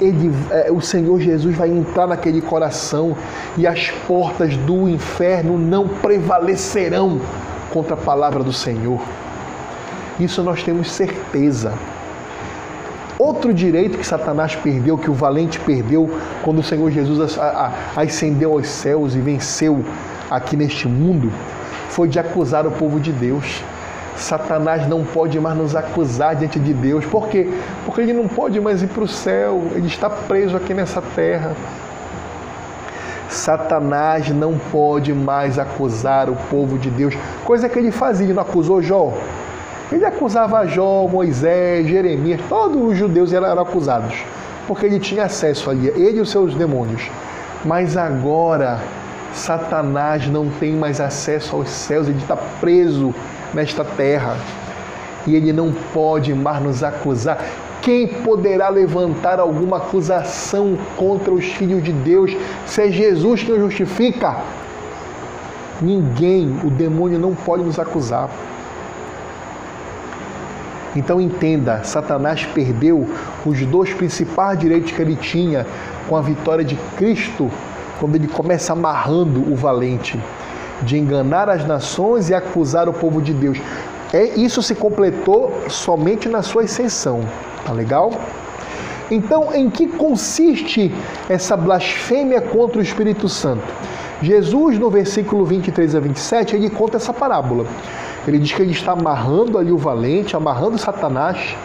[0.00, 3.16] ele, é, o Senhor Jesus vai entrar naquele coração
[3.56, 7.20] e as portas do inferno não prevalecerão
[7.72, 9.00] contra a palavra do Senhor.
[10.20, 11.72] Isso nós temos certeza.
[13.18, 16.10] Outro direito que Satanás perdeu, que o valente perdeu,
[16.42, 17.38] quando o Senhor Jesus
[17.96, 19.84] ascendeu aos céus e venceu
[20.30, 21.32] aqui neste mundo,
[21.88, 23.62] foi de acusar o povo de Deus.
[24.16, 27.04] Satanás não pode mais nos acusar diante de Deus.
[27.06, 27.50] Por quê?
[27.84, 31.54] Porque ele não pode mais ir para o céu, ele está preso aqui nessa terra.
[33.28, 37.14] Satanás não pode mais acusar o povo de Deus,
[37.44, 39.12] coisa que ele fazia, ele não acusou Jó.
[39.92, 44.24] Ele acusava Jó, Moisés, Jeremias, todos os judeus eram acusados,
[44.66, 47.10] porque ele tinha acesso ali, ele e os seus demônios.
[47.64, 48.78] Mas agora,
[49.34, 53.12] Satanás não tem mais acesso aos céus, ele está preso
[53.52, 54.36] nesta terra.
[55.26, 57.38] E ele não pode mais nos acusar.
[57.82, 62.36] Quem poderá levantar alguma acusação contra os filhos de Deus
[62.66, 64.36] se é Jesus que o justifica?
[65.80, 68.28] Ninguém, o demônio não pode nos acusar.
[70.94, 73.08] Então entenda, Satanás perdeu
[73.46, 75.66] os dois principais direitos que ele tinha
[76.08, 77.50] com a vitória de Cristo,
[78.00, 80.20] quando ele começa amarrando o valente
[80.82, 83.58] de enganar as nações e acusar o povo de Deus.
[84.12, 87.20] É, isso se completou somente na sua ascensão.
[87.64, 88.10] Tá legal?
[89.10, 90.92] Então, em que consiste
[91.28, 93.62] essa blasfêmia contra o Espírito Santo?
[94.22, 97.66] Jesus, no versículo 23 a 27, ele conta essa parábola.
[98.26, 101.56] Ele diz que ele está amarrando ali o valente, amarrando Satanás,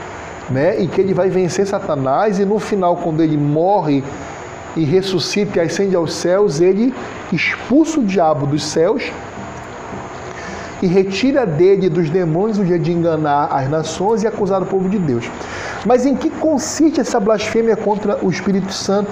[0.50, 0.80] né?
[0.82, 4.04] E que ele vai vencer Satanás e no final, quando ele morre
[4.76, 6.94] e ressuscita e ascende aos céus, ele
[7.32, 9.12] expulsa o diabo dos céus
[10.82, 14.90] e retira dele dos demônios o dia de enganar as nações e acusar o povo
[14.90, 15.30] de Deus.
[15.86, 19.12] Mas em que consiste essa blasfêmia contra o Espírito Santo?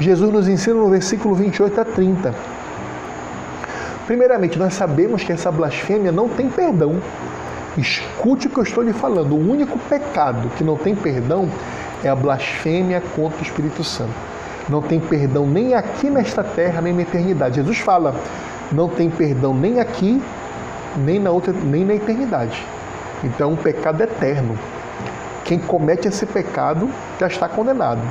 [0.00, 2.34] Jesus nos ensina no versículo 28 a 30.
[4.12, 7.00] Primeiramente, nós sabemos que essa blasfêmia não tem perdão.
[7.78, 9.32] Escute o que eu estou lhe falando.
[9.32, 11.48] O único pecado que não tem perdão
[12.04, 14.12] é a blasfêmia contra o Espírito Santo
[14.68, 17.56] não tem perdão nem aqui nesta terra, nem na eternidade.
[17.56, 18.14] Jesus fala:
[18.70, 20.22] não tem perdão nem aqui
[20.98, 22.62] nem na outra, nem na eternidade.
[23.24, 24.58] Então, é um pecado eterno.
[25.42, 26.86] Quem comete esse pecado
[27.18, 28.02] já está condenado.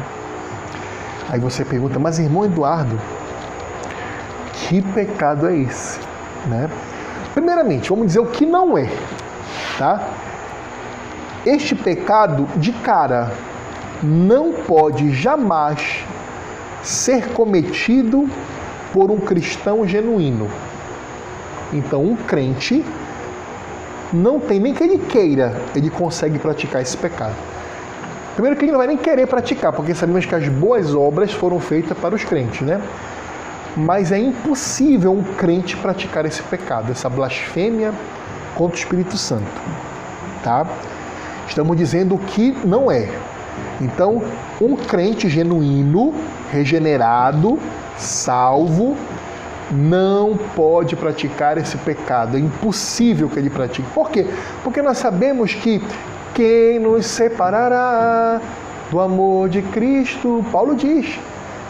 [1.30, 3.00] Aí você pergunta, mas irmão Eduardo,
[4.68, 6.00] que pecado é esse?
[6.48, 6.70] Né?
[7.34, 8.90] Primeiramente, vamos dizer o que não é,
[9.78, 10.08] tá?
[11.46, 13.32] Este pecado, de cara,
[14.04, 16.04] não pode jamais
[16.84, 18.30] ser cometido
[18.94, 20.50] por um cristão genuíno.
[21.74, 22.84] Então, um crente
[24.12, 27.36] não tem nem que ele queira, ele consegue praticar esse pecado.
[28.34, 31.60] Primeiro que ele não vai nem querer praticar, porque sabemos que as boas obras foram
[31.60, 32.82] feitas para os crentes, né?
[33.76, 37.94] Mas é impossível um crente praticar esse pecado, essa blasfêmia
[38.56, 39.50] contra o Espírito Santo,
[40.44, 40.66] tá?
[41.48, 43.10] Estamos dizendo que não é.
[43.80, 44.22] Então,
[44.60, 46.14] um crente genuíno,
[46.52, 47.58] regenerado,
[47.98, 48.96] salvo,
[49.72, 52.38] não pode praticar esse pecado.
[52.38, 53.88] É impossível que ele pratique.
[53.94, 54.28] Por quê?
[54.64, 55.82] Porque nós sabemos que
[56.34, 58.42] quem nos separará
[58.90, 61.18] do amor de Cristo, Paulo diz,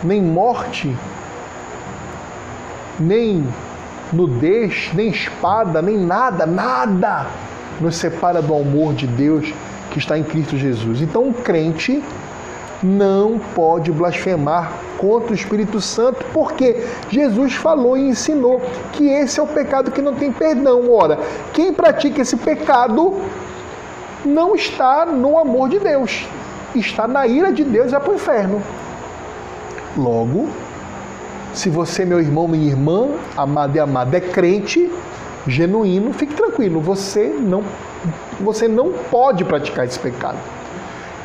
[0.04, 0.96] nem morte,
[3.02, 3.46] nem
[4.14, 7.28] nudez, nem espada, nem nada, nada
[7.80, 9.54] nos separa do amor de Deus
[9.90, 11.02] que está em Cristo Jesus.
[11.02, 12.02] Então, um crente
[12.84, 18.62] não pode blasfemar contra o Espírito Santo, porque Jesus falou e ensinou
[18.94, 20.92] que esse é o pecado que não tem perdão.
[20.92, 21.20] Ora,
[21.54, 23.20] quem pratica esse pecado
[24.26, 26.26] não está no amor de Deus,
[26.76, 28.62] está na ira de Deus e vai para o inferno.
[29.98, 30.50] Logo,
[31.54, 34.92] se você, meu irmão, minha irmã, amado e amada, é crente,
[35.48, 37.64] genuíno, fique tranquilo, você não,
[38.40, 40.38] você não pode praticar esse pecado.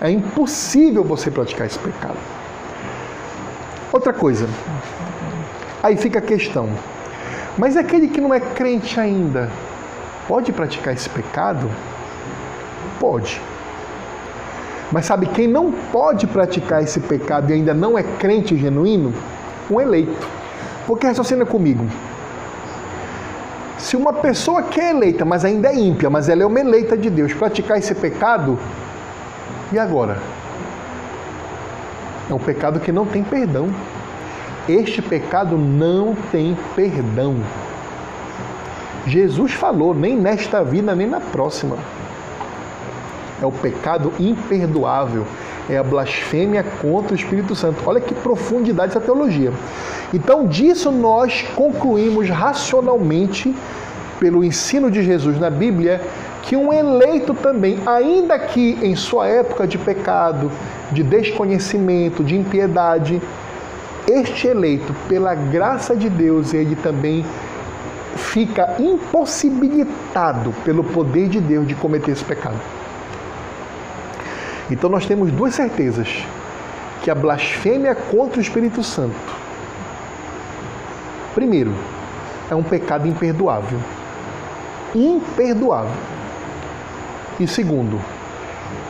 [0.01, 2.19] É impossível você praticar esse pecado.
[3.93, 4.49] Outra coisa,
[5.83, 6.69] aí fica a questão,
[7.57, 9.51] mas aquele que não é crente ainda,
[10.29, 11.71] pode praticar esse pecado?
[13.01, 13.41] Pode.
[14.93, 19.13] Mas sabe quem não pode praticar esse pecado e ainda não é crente genuíno?
[19.71, 20.27] Um eleito.
[20.87, 21.87] Porque raciocina comigo.
[23.79, 26.97] Se uma pessoa que é eleita, mas ainda é ímpia, mas ela é uma eleita
[26.97, 28.59] de Deus, praticar esse pecado,
[29.73, 30.19] e agora?
[32.29, 33.69] É um pecado que não tem perdão.
[34.69, 37.37] Este pecado não tem perdão.
[39.07, 41.77] Jesus falou, nem nesta vida, nem na próxima.
[43.41, 45.27] É o pecado imperdoável.
[45.69, 47.83] É a blasfêmia contra o Espírito Santo.
[47.87, 49.53] Olha que profundidade essa teologia.
[50.15, 53.55] Então, disso nós concluímos racionalmente,
[54.21, 56.01] pelo ensino de Jesus na Bíblia,
[56.43, 60.51] que um eleito também, ainda que em sua época de pecado,
[60.93, 63.21] de desconhecimento, de impiedade,
[64.07, 67.25] este eleito, pela graça de Deus, ele também
[68.17, 72.59] fica impossibilitado pelo poder de Deus de cometer esse pecado.
[74.71, 76.09] Então nós temos duas certezas:
[77.03, 79.15] que a blasfêmia contra o Espírito Santo,
[81.35, 81.73] primeiro,
[82.51, 83.79] é um pecado imperdoável.
[84.95, 85.93] Imperdoável.
[87.39, 88.01] E segundo,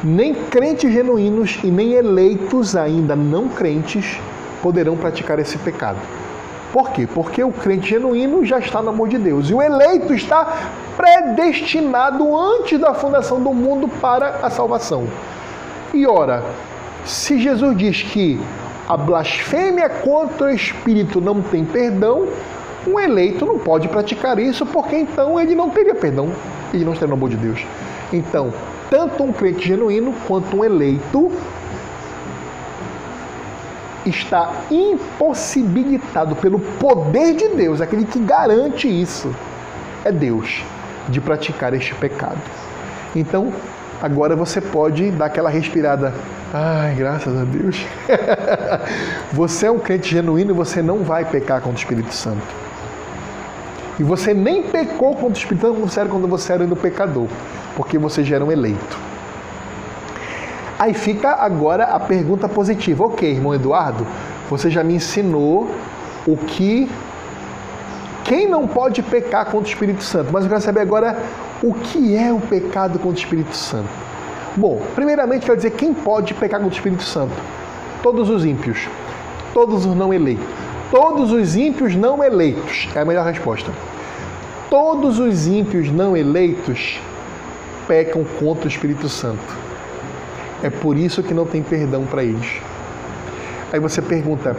[0.02, 4.18] nem crentes genuínos e nem eleitos ainda não crentes
[4.62, 5.98] poderão praticar esse pecado.
[6.72, 7.06] Por quê?
[7.06, 12.36] Porque o crente genuíno já está no amor de Deus e o eleito está predestinado
[12.36, 15.06] antes da fundação do mundo para a salvação.
[15.96, 16.44] E ora,
[17.06, 18.38] se Jesus diz que
[18.86, 22.28] a blasfêmia contra o Espírito não tem perdão,
[22.86, 26.30] um eleito não pode praticar isso, porque então ele não teria perdão,
[26.74, 27.64] ele não estaria no amor de Deus.
[28.12, 28.52] Então,
[28.90, 31.32] tanto um crente genuíno quanto um eleito
[34.04, 39.34] está impossibilitado pelo poder de Deus, aquele que garante isso
[40.04, 40.62] é Deus,
[41.08, 42.42] de praticar este pecado.
[43.14, 43.50] Então,
[44.00, 46.12] agora você pode dar aquela respirada.
[46.52, 47.84] Ai, graças a Deus.
[49.32, 52.46] você é um crente genuíno e você não vai pecar contra o Espírito Santo.
[53.98, 57.28] E você nem pecou contra o Espírito Santo quando você era um pecador,
[57.74, 58.98] porque você já era um eleito.
[60.78, 63.04] Aí fica agora a pergunta positiva.
[63.04, 64.06] Ok, irmão Eduardo,
[64.50, 65.70] você já me ensinou
[66.26, 66.90] o que.
[68.26, 70.32] Quem não pode pecar contra o Espírito Santo?
[70.32, 71.16] Mas eu quero saber agora
[71.62, 73.88] o que é o pecado contra o Espírito Santo.
[74.56, 77.34] Bom, primeiramente quero dizer quem pode pecar contra o Espírito Santo?
[78.02, 78.88] Todos os ímpios,
[79.54, 80.44] todos os não eleitos.
[80.90, 83.70] Todos os ímpios não eleitos é a melhor resposta.
[84.68, 87.00] Todos os ímpios não eleitos
[87.86, 89.56] pecam contra o Espírito Santo.
[90.64, 92.60] É por isso que não tem perdão para eles.
[93.72, 94.56] Aí você pergunta: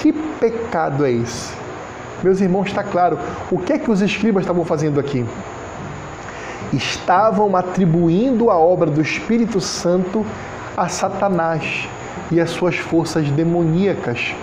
[0.00, 1.65] que pecado é esse?
[2.22, 3.18] Meus irmãos, está claro.
[3.50, 5.24] O que é que os escribas estavam fazendo aqui?
[6.72, 10.24] Estavam atribuindo a obra do Espírito Santo
[10.76, 11.88] a Satanás
[12.30, 14.34] e as suas forças demoníacas.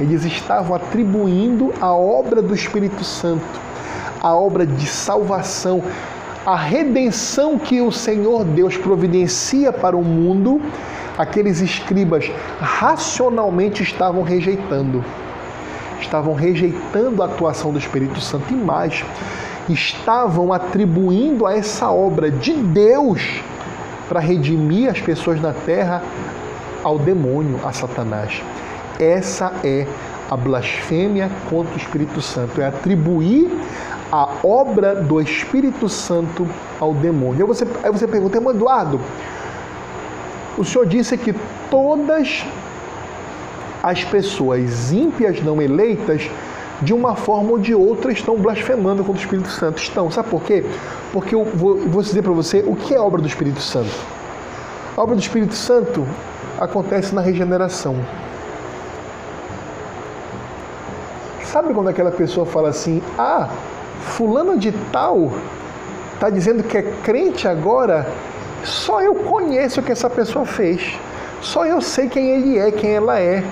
[0.00, 3.44] Eles estavam atribuindo a obra do Espírito Santo,
[4.20, 5.82] a obra de salvação,
[6.46, 10.62] a redenção que o Senhor Deus providencia para o mundo,
[11.16, 12.30] aqueles escribas
[12.60, 15.04] racionalmente estavam rejeitando.
[16.08, 19.04] Estavam rejeitando a atuação do Espírito Santo e mais,
[19.68, 23.42] estavam atribuindo a essa obra de Deus
[24.08, 26.02] para redimir as pessoas na terra
[26.82, 28.42] ao demônio, a Satanás.
[28.98, 29.86] Essa é
[30.30, 33.50] a blasfêmia contra o Espírito Santo, é atribuir
[34.10, 36.48] a obra do Espírito Santo
[36.80, 37.42] ao demônio.
[37.42, 38.98] Aí você, aí você pergunta, Eduardo,
[40.56, 41.34] o senhor disse que
[41.70, 42.46] todas
[43.88, 46.30] as pessoas ímpias não eleitas,
[46.82, 49.78] de uma forma ou de outra, estão blasfemando contra o Espírito Santo.
[49.78, 50.10] Estão.
[50.10, 50.62] Sabe por quê?
[51.10, 53.90] Porque eu vou, vou dizer para você o que é obra do Espírito Santo.
[54.94, 56.06] A obra do Espírito Santo
[56.60, 57.96] acontece na regeneração.
[61.44, 63.48] Sabe quando aquela pessoa fala assim: ah,
[64.02, 65.32] fulano de tal
[66.12, 68.06] está dizendo que é crente agora?
[68.64, 70.98] Só eu conheço o que essa pessoa fez.
[71.40, 73.42] Só eu sei quem ele é, quem ela é.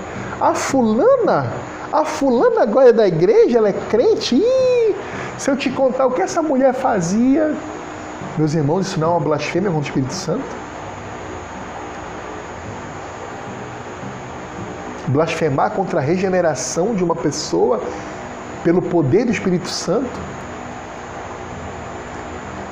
[0.40, 1.52] A fulana,
[1.92, 4.36] a fulana agora é da igreja, ela é crente.
[4.36, 4.94] Ih,
[5.38, 7.54] se eu te contar o que essa mulher fazia,
[8.36, 10.66] meus irmãos, isso não é uma blasfêmia contra o Espírito Santo?
[15.08, 17.80] blasfemar contra a regeneração de uma pessoa
[18.64, 20.10] pelo poder do Espírito Santo.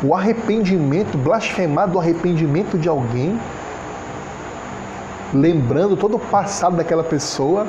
[0.03, 3.39] O arrependimento, blasfemar do arrependimento de alguém,
[5.35, 7.67] lembrando todo o passado daquela pessoa,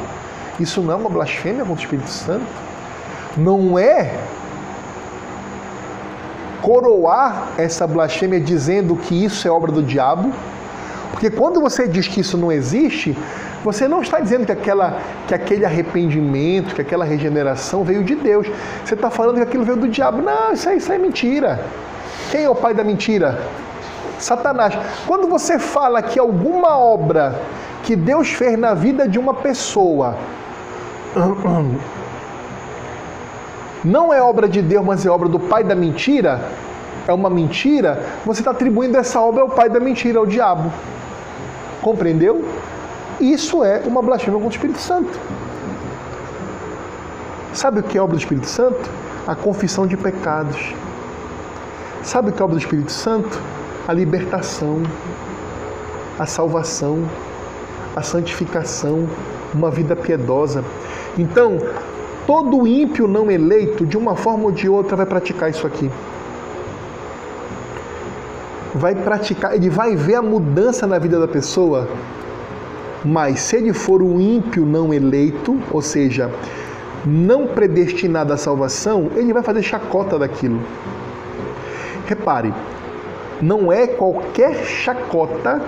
[0.60, 2.46] isso não é uma blasfêmia contra o Espírito Santo.
[3.36, 4.14] Não é
[6.62, 10.32] coroar essa blasfêmia dizendo que isso é obra do diabo,
[11.12, 13.18] porque quando você diz que isso não existe,
[13.64, 18.48] você não está dizendo que, aquela, que aquele arrependimento, que aquela regeneração veio de Deus.
[18.84, 20.22] Você está falando que aquilo veio do diabo.
[20.22, 21.66] Não, isso, isso é mentira.
[22.32, 23.40] Quem é o pai da mentira?
[24.26, 24.74] Satanás.
[25.06, 27.40] Quando você fala que alguma obra
[27.84, 30.18] que Deus fez na vida de uma pessoa
[33.86, 36.42] não é obra de Deus, mas é obra do pai da mentira,
[37.08, 40.74] é uma mentira, você está atribuindo essa obra ao pai da mentira, ao diabo.
[41.84, 42.44] Compreendeu?
[43.22, 45.20] Isso é uma blasfêmia contra o Espírito Santo.
[47.54, 48.90] Sabe o que é obra do Espírito Santo?
[49.28, 50.74] A confissão de pecados.
[52.02, 53.40] Sabe o que é obra do Espírito Santo?
[53.88, 54.82] A libertação,
[56.18, 57.04] a salvação,
[57.96, 59.08] a santificação,
[59.54, 60.64] uma vida piedosa.
[61.18, 61.60] Então,
[62.26, 65.90] todo ímpio não eleito, de uma forma ou de outra, vai praticar isso aqui.
[68.74, 71.88] Vai praticar, ele vai ver a mudança na vida da pessoa
[73.06, 76.32] mas se ele for o ímpio não eleito, ou seja,
[77.06, 80.60] não predestinado à salvação, ele vai fazer chacota daquilo.
[82.08, 82.52] Repare,
[83.46, 85.62] não é qualquer chacota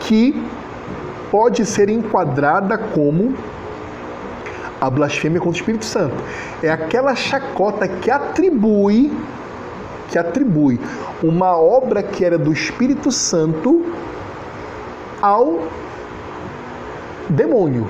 [0.00, 0.40] que
[1.32, 3.34] pode ser enquadrada como
[4.80, 6.14] a blasfêmia contra o Espírito Santo.
[6.62, 9.12] É aquela chacota que atribui
[10.10, 10.78] que atribui
[11.22, 13.82] uma obra que era do Espírito Santo
[15.22, 15.62] ao
[17.30, 17.88] demônio.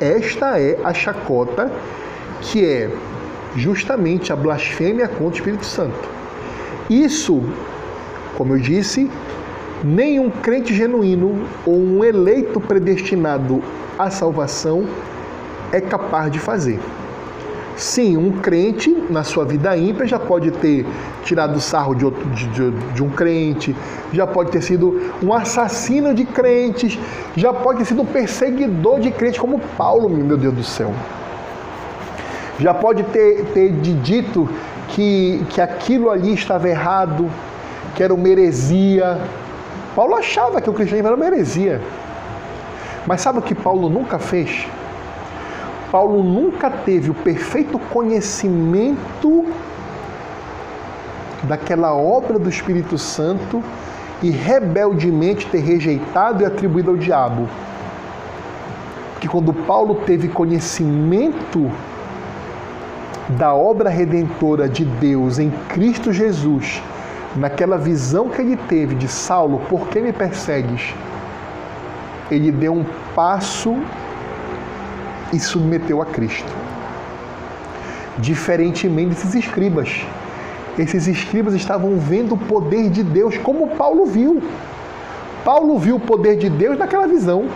[0.00, 1.70] Esta é a chacota
[2.40, 2.90] que é
[3.54, 6.21] justamente a blasfêmia contra o Espírito Santo.
[6.92, 7.42] Isso,
[8.36, 9.10] como eu disse,
[9.82, 13.62] nenhum crente genuíno ou um eleito predestinado
[13.98, 14.84] à salvação
[15.72, 16.78] é capaz de fazer.
[17.76, 20.84] Sim, um crente na sua vida ímpia já pode ter
[21.24, 23.74] tirado sarro de, outro, de, de, de, um crente,
[24.12, 26.98] já pode ter sido um assassino de crentes,
[27.34, 30.92] já pode ter sido um perseguidor de crentes, como Paulo, meu Deus do céu.
[32.60, 34.46] Já pode ter, ter dito
[34.92, 37.30] que, que aquilo ali estava errado,
[37.94, 39.18] que era uma heresia.
[39.94, 41.80] Paulo achava que o cristianismo era uma heresia.
[43.06, 44.66] Mas sabe o que Paulo nunca fez?
[45.90, 49.46] Paulo nunca teve o perfeito conhecimento
[51.42, 53.62] daquela obra do Espírito Santo
[54.22, 57.48] e rebeldemente ter rejeitado e atribuído ao diabo.
[59.20, 61.70] Que quando Paulo teve conhecimento
[63.28, 66.82] da obra redentora de Deus em Cristo Jesus,
[67.36, 70.94] naquela visão que ele teve de Saulo, por que me persegues?
[72.30, 72.84] Ele deu um
[73.14, 73.76] passo
[75.32, 76.52] e submeteu a Cristo.
[78.18, 80.04] Diferentemente desses escribas.
[80.78, 84.42] Esses escribas estavam vendo o poder de Deus como Paulo viu.
[85.44, 87.46] Paulo viu o poder de Deus naquela visão.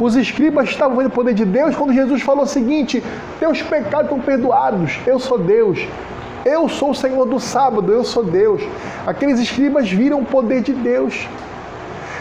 [0.00, 3.02] Os escribas estavam vendo o poder de Deus quando Jesus falou o seguinte:
[3.40, 5.86] Teus pecados estão perdoados, eu sou Deus.
[6.44, 8.62] Eu sou o Senhor do sábado, eu sou Deus.
[9.06, 11.28] Aqueles escribas viram o poder de Deus.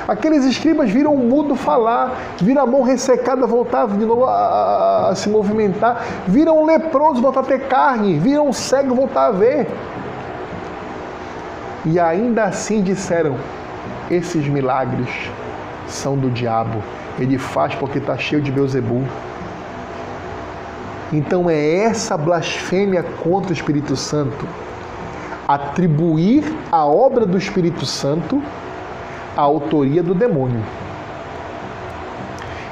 [0.07, 5.09] Aqueles escribas viram o mudo falar, viram a mão ressecada voltar de novo a, a,
[5.09, 9.31] a se movimentar, viram o leproso voltar a ter carne, viram o cego voltar a
[9.31, 9.67] ver.
[11.85, 13.35] E ainda assim disseram:
[14.09, 15.09] esses milagres
[15.87, 16.81] são do diabo.
[17.19, 19.03] Ele faz porque está cheio de Beuzebu.
[21.11, 24.45] Então é essa blasfêmia contra o Espírito Santo.
[25.48, 28.41] Atribuir a obra do Espírito Santo
[29.35, 30.61] à autoria do demônio.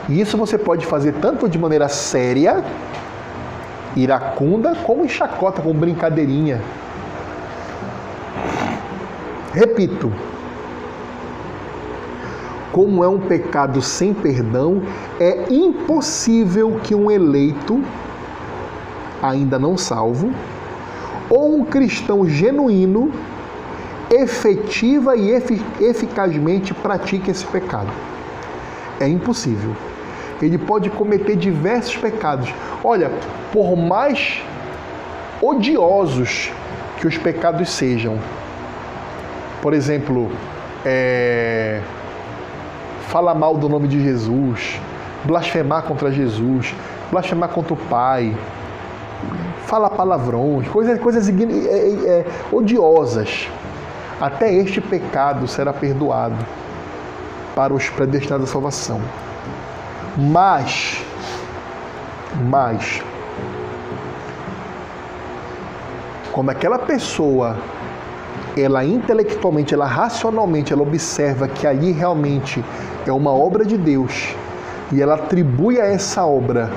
[0.09, 2.63] E isso você pode fazer tanto de maneira séria,
[3.95, 6.61] iracunda, como em chacota, com brincadeirinha.
[9.53, 10.11] Repito,
[12.75, 14.81] como é um pecado sem perdão,
[15.17, 17.81] é impossível que um eleito,
[19.23, 20.29] ainda não salvo,
[21.29, 23.13] ou um cristão genuíno,
[24.11, 25.31] efetiva e
[25.79, 27.87] eficazmente pratique esse pecado.
[28.99, 29.73] É impossível.
[30.41, 32.53] Ele pode cometer diversos pecados.
[32.83, 33.09] Olha,
[33.53, 34.41] por mais
[35.41, 36.51] odiosos
[36.97, 38.19] que os pecados sejam,
[39.61, 40.29] por exemplo,
[40.85, 41.79] é,
[43.07, 44.79] falar mal do nome de Jesus,
[45.23, 46.73] blasfemar contra Jesus,
[47.11, 48.35] blasfemar contra o Pai,
[49.65, 53.47] falar palavrões, coisas, coisas é, é, é, odiosas.
[54.19, 56.37] Até este pecado será perdoado
[57.55, 59.01] para os predestinados à salvação.
[60.17, 61.03] Mas,
[62.49, 63.03] mas,
[66.31, 67.57] como aquela pessoa
[68.57, 72.63] ela intelectualmente, ela racionalmente, ela observa que ali realmente
[73.09, 74.35] é uma obra de Deus
[74.91, 76.71] e ela atribui a essa obra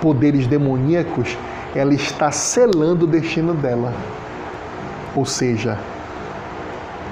[0.00, 1.36] poderes demoníacos,
[1.74, 3.92] ela está selando o destino dela.
[5.16, 5.78] Ou seja,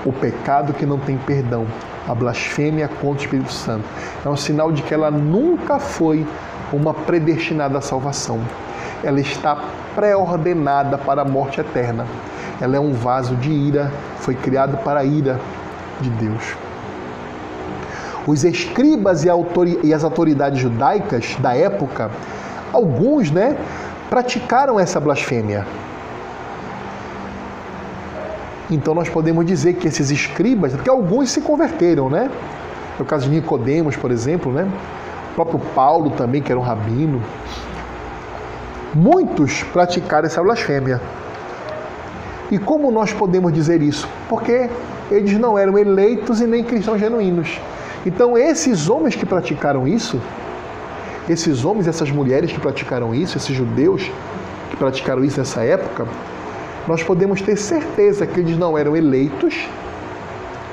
[0.04, 1.66] o pecado que não tem perdão,
[2.06, 3.84] a blasfêmia contra o Espírito Santo,
[4.24, 6.24] é um sinal de que ela nunca foi
[6.72, 8.40] uma predestinada à salvação.
[9.02, 9.58] Ela está
[9.94, 12.06] pré-ordenada para a morte eterna
[12.60, 15.38] ela é um vaso de ira, foi criado para a ira
[16.00, 16.56] de Deus.
[18.26, 22.10] Os escribas e, as autoridades judaicas da época,
[22.72, 23.56] alguns, né,
[24.10, 25.64] praticaram essa blasfêmia.
[28.68, 32.28] Então nós podemos dizer que esses escribas, porque alguns se converteram, né?
[32.98, 34.68] No caso de Nicodemos, por exemplo, né?
[35.30, 37.22] O próprio Paulo também, que era um rabino.
[38.92, 41.00] Muitos praticaram essa blasfêmia.
[42.50, 44.08] E como nós podemos dizer isso?
[44.28, 44.68] Porque
[45.10, 47.60] eles não eram eleitos e nem cristãos genuínos.
[48.06, 50.20] Então, esses homens que praticaram isso,
[51.28, 54.08] esses homens, essas mulheres que praticaram isso, esses judeus
[54.70, 56.06] que praticaram isso nessa época,
[56.86, 59.68] nós podemos ter certeza que eles não eram eleitos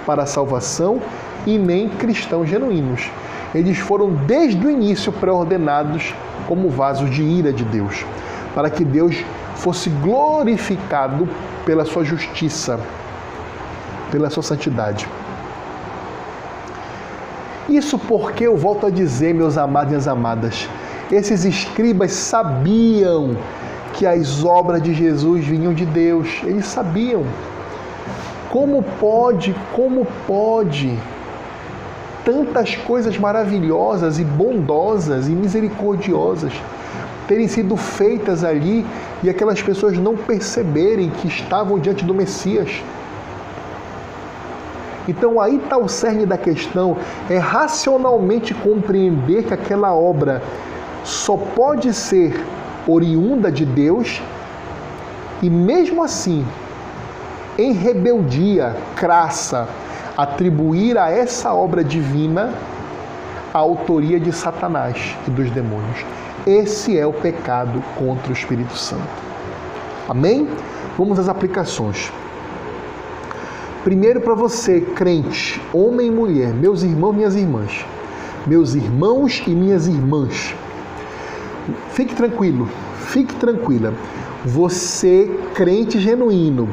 [0.06, 1.02] para a salvação
[1.48, 3.10] e nem cristãos genuínos.
[3.56, 6.14] Eles foram desde o início pré-ordenados
[6.48, 8.06] como vasos de ira de Deus,
[8.54, 9.16] para que Deus
[9.56, 11.28] fosse glorificado
[11.66, 12.80] pela sua justiça,
[14.12, 15.08] pela sua santidade.
[17.70, 20.70] Isso porque eu volto a dizer, meus amados e minhas amadas,
[21.12, 23.38] esses escribas sabiam
[23.94, 26.28] que as obras de Jesus vinham de Deus.
[26.44, 27.24] Eles sabiam.
[28.50, 30.98] Como pode, como pode
[32.24, 36.54] tantas coisas maravilhosas e bondosas e misericordiosas
[37.28, 38.86] terem sido feitas ali
[39.24, 42.82] e aquelas pessoas não perceberem que estavam diante do Messias.
[45.08, 46.98] Então aí está o cerne da questão,
[47.30, 50.42] é racionalmente compreender que aquela obra
[51.04, 52.42] só pode ser
[52.88, 54.22] oriunda de Deus
[55.42, 56.46] e mesmo assim,
[57.58, 59.68] em rebeldia crassa,
[60.18, 62.54] atribuir a essa obra divina
[63.54, 66.06] a autoria de Satanás e dos demônios.
[66.48, 69.04] Esse é o pecado contra o Espírito Santo.
[70.10, 70.50] Amém?
[70.98, 72.12] Vamos às aplicações.
[73.84, 77.86] Primeiro, para você, crente, homem e mulher, meus irmãos minhas irmãs,
[78.48, 80.56] meus irmãos e minhas irmãs,
[81.92, 82.70] fique tranquilo,
[83.08, 83.94] fique tranquila.
[84.46, 86.70] Você, crente genuíno,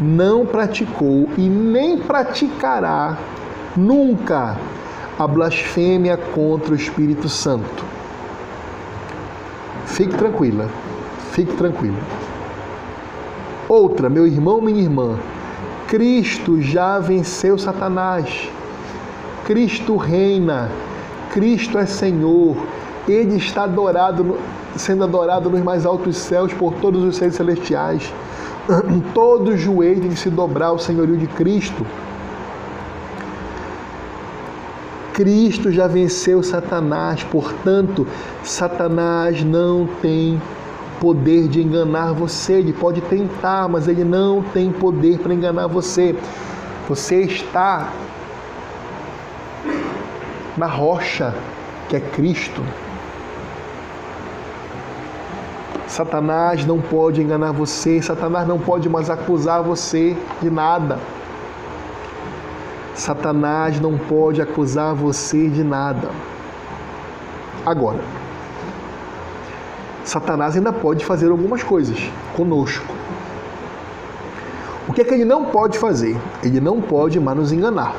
[0.00, 3.18] não praticou e nem praticará
[3.76, 4.56] nunca
[5.18, 7.94] a blasfêmia contra o Espírito Santo
[9.94, 10.68] Fique tranquila.
[11.30, 11.96] Fique tranquilo.
[13.68, 15.20] Outra, meu irmão, minha irmã,
[15.88, 18.48] Cristo já venceu Satanás.
[19.44, 20.70] Cristo reina.
[21.30, 22.56] Cristo é Senhor.
[23.06, 24.38] Ele está adorado,
[24.76, 28.12] sendo adorado nos mais altos céus por todos os seres celestiais.
[29.12, 31.84] Todo joelho tem que se dobrar ao senhorio de Cristo.
[35.12, 38.04] Cristo já venceu Satanás, portanto,
[38.42, 40.40] Satanás não tem
[41.04, 42.54] poder de enganar você.
[42.54, 46.16] Ele pode tentar, mas ele não tem poder para enganar você.
[46.88, 47.92] Você está
[50.56, 51.34] na rocha
[51.90, 52.62] que é Cristo.
[55.86, 60.98] Satanás não pode enganar você, Satanás não pode mais acusar você de nada.
[62.94, 66.08] Satanás não pode acusar você de nada.
[67.66, 68.00] Agora,
[70.04, 71.98] Satanás ainda pode fazer algumas coisas
[72.36, 72.94] conosco.
[74.86, 76.16] O que é que ele não pode fazer?
[76.42, 77.94] Ele não pode mais nos enganar.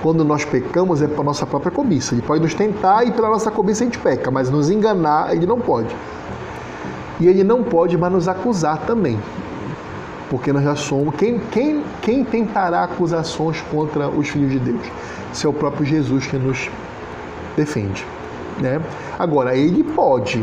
[0.00, 2.14] Quando nós pecamos é para nossa própria cobiça.
[2.14, 5.46] Ele pode nos tentar e pela nossa cobiça a gente peca, mas nos enganar ele
[5.46, 5.94] não pode.
[7.20, 9.18] E ele não pode mais nos acusar também
[10.32, 11.14] porque nós já somos.
[11.16, 14.80] Quem, quem, quem tentará acusações contra os filhos de Deus?
[15.30, 16.70] Se é o próprio Jesus que nos
[17.54, 18.06] defende.
[18.58, 18.80] Né?
[19.18, 20.42] Agora, ele pode,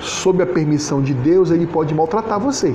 [0.00, 2.74] sob a permissão de Deus, ele pode maltratar você.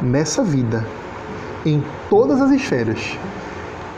[0.00, 0.86] Nessa vida,
[1.66, 3.18] em todas as esferas.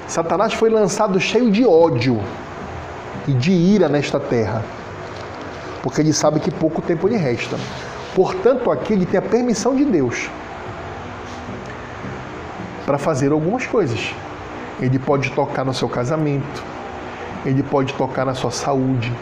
[0.07, 2.21] Satanás foi lançado cheio de ódio
[3.27, 4.65] e de ira nesta terra,
[5.83, 7.57] porque ele sabe que pouco tempo lhe resta.
[8.15, 10.31] Portanto, aqui ele tem a permissão de Deus
[12.87, 14.15] para fazer algumas coisas.
[14.81, 16.63] Ele pode tocar no seu casamento,
[17.45, 19.13] ele pode tocar na sua saúde,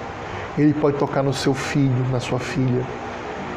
[0.56, 2.84] ele pode tocar no seu filho, na sua filha,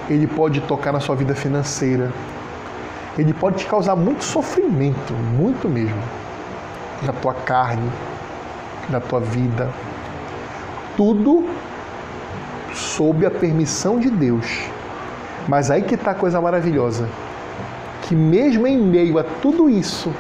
[0.10, 2.12] ele pode tocar na sua vida financeira,
[3.18, 6.02] ele pode te causar muito sofrimento, muito mesmo,
[7.04, 7.90] na tua carne,
[8.90, 9.70] na tua vida.
[10.96, 11.48] Tudo
[12.74, 14.70] sob a permissão de Deus
[15.48, 17.08] mas aí que está a coisa maravilhosa.
[18.04, 20.12] Que mesmo em meio a tudo isso,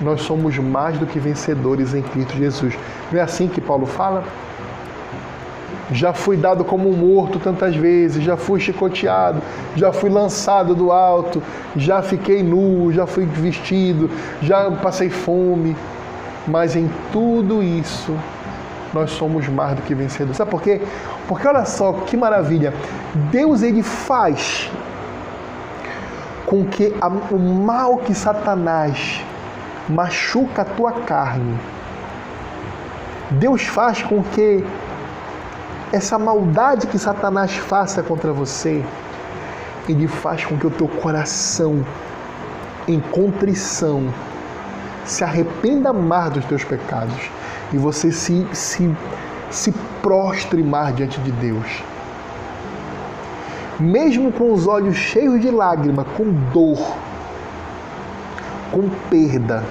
[0.00, 2.78] nós somos mais do que vencedores em Cristo Jesus.
[3.10, 4.24] Não é assim que Paulo fala?
[5.90, 9.40] Já fui dado como morto tantas vezes, já fui chicoteado,
[9.74, 11.42] já fui lançado do alto,
[11.74, 14.10] já fiquei nu, já fui vestido,
[14.42, 15.76] já passei fome.
[16.46, 18.14] Mas em tudo isso,
[18.92, 20.36] nós somos mais do que vencedores.
[20.36, 20.80] Sabe por quê?
[21.26, 22.72] Porque olha só que maravilha.
[23.30, 24.70] Deus ele faz
[26.46, 29.22] com que a, o mal que Satanás
[29.88, 31.58] machuca a tua carne.
[33.30, 34.64] Deus faz com que
[35.92, 38.84] essa maldade que Satanás faça contra você,
[39.88, 41.84] ele faz com que o teu coração
[42.86, 44.12] em contrição
[45.04, 47.30] se arrependa mais dos teus pecados
[47.72, 48.94] e você se, se,
[49.50, 51.82] se prostre mais diante de Deus.
[53.80, 56.96] Mesmo com os olhos cheios de lágrima, com dor,
[58.72, 59.64] com perda,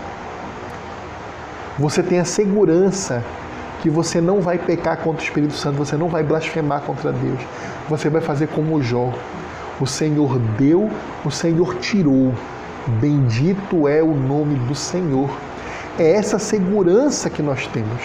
[1.77, 3.23] você tem a segurança
[3.81, 7.39] que você não vai pecar contra o Espírito Santo, você não vai blasfemar contra Deus.
[7.89, 9.13] Você vai fazer como Jó.
[9.79, 10.89] O Senhor deu,
[11.23, 12.33] o Senhor tirou.
[12.99, 15.29] Bendito é o nome do Senhor.
[15.99, 18.01] É essa segurança que nós temos.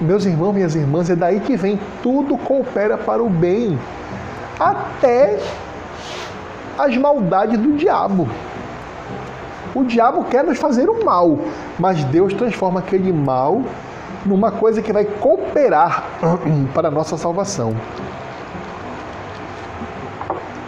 [0.00, 3.78] Meus irmãos, minhas irmãs, é daí que vem tudo coopera para o bem,
[4.58, 5.38] até
[6.78, 8.26] as maldades do diabo.
[9.74, 11.38] O diabo quer nos fazer o mal,
[11.78, 13.62] mas Deus transforma aquele mal
[14.24, 16.04] numa coisa que vai cooperar
[16.74, 17.74] para a nossa salvação.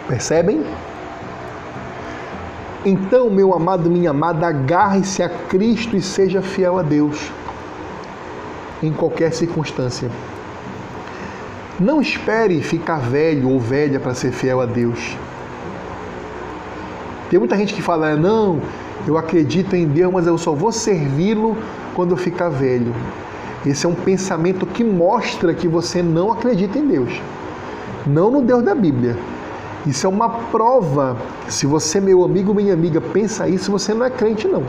[0.07, 0.63] Percebem?
[2.85, 7.31] Então, meu amado, minha amada, agarre-se a Cristo e seja fiel a Deus
[8.81, 10.09] em qualquer circunstância.
[11.79, 15.17] Não espere ficar velho ou velha para ser fiel a Deus.
[17.29, 18.61] Tem muita gente que fala: não,
[19.07, 21.57] eu acredito em Deus, mas eu só vou servi-lo
[21.93, 22.93] quando eu ficar velho.
[23.65, 27.21] Esse é um pensamento que mostra que você não acredita em Deus,
[28.05, 29.17] não no Deus da Bíblia.
[29.85, 31.17] Isso é uma prova.
[31.47, 34.63] Se você, meu amigo, minha amiga, pensa isso, você não é crente, não.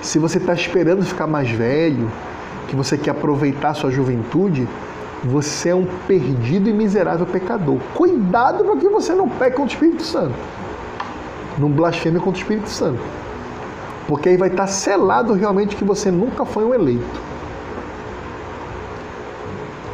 [0.00, 2.10] Se você está esperando ficar mais velho,
[2.68, 4.66] que você quer aproveitar sua juventude,
[5.24, 7.78] você é um perdido e miserável pecador.
[7.94, 10.34] Cuidado para que você não peque contra o Espírito Santo.
[11.58, 13.00] Não blasfeme contra o Espírito Santo.
[14.06, 17.26] Porque aí vai estar selado realmente que você nunca foi um eleito.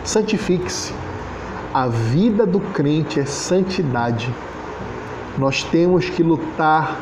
[0.05, 0.93] santifique-se.
[1.73, 4.33] A vida do crente é santidade.
[5.39, 6.99] Nós temos que lutar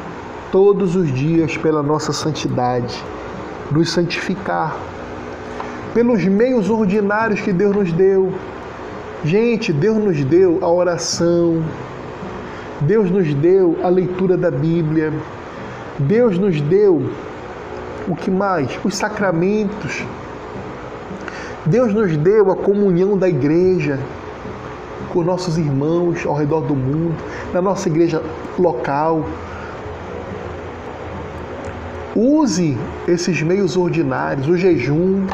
[0.53, 3.03] todos os dias pela nossa santidade,
[3.70, 4.77] nos santificar,
[5.93, 8.32] pelos meios ordinários que Deus nos deu.
[9.24, 11.62] Gente, Deus nos deu a oração,
[12.82, 15.12] Deus nos deu a leitura da Bíblia,
[15.98, 17.11] Deus nos deu
[18.09, 18.78] o que mais?
[18.85, 20.05] Os sacramentos.
[21.66, 23.98] Deus nos deu a comunhão da igreja
[25.12, 27.15] com nossos irmãos ao redor do mundo,
[27.52, 28.23] na nossa igreja
[28.59, 29.24] local.
[32.16, 35.27] Use esses meios ordinários, o jejum,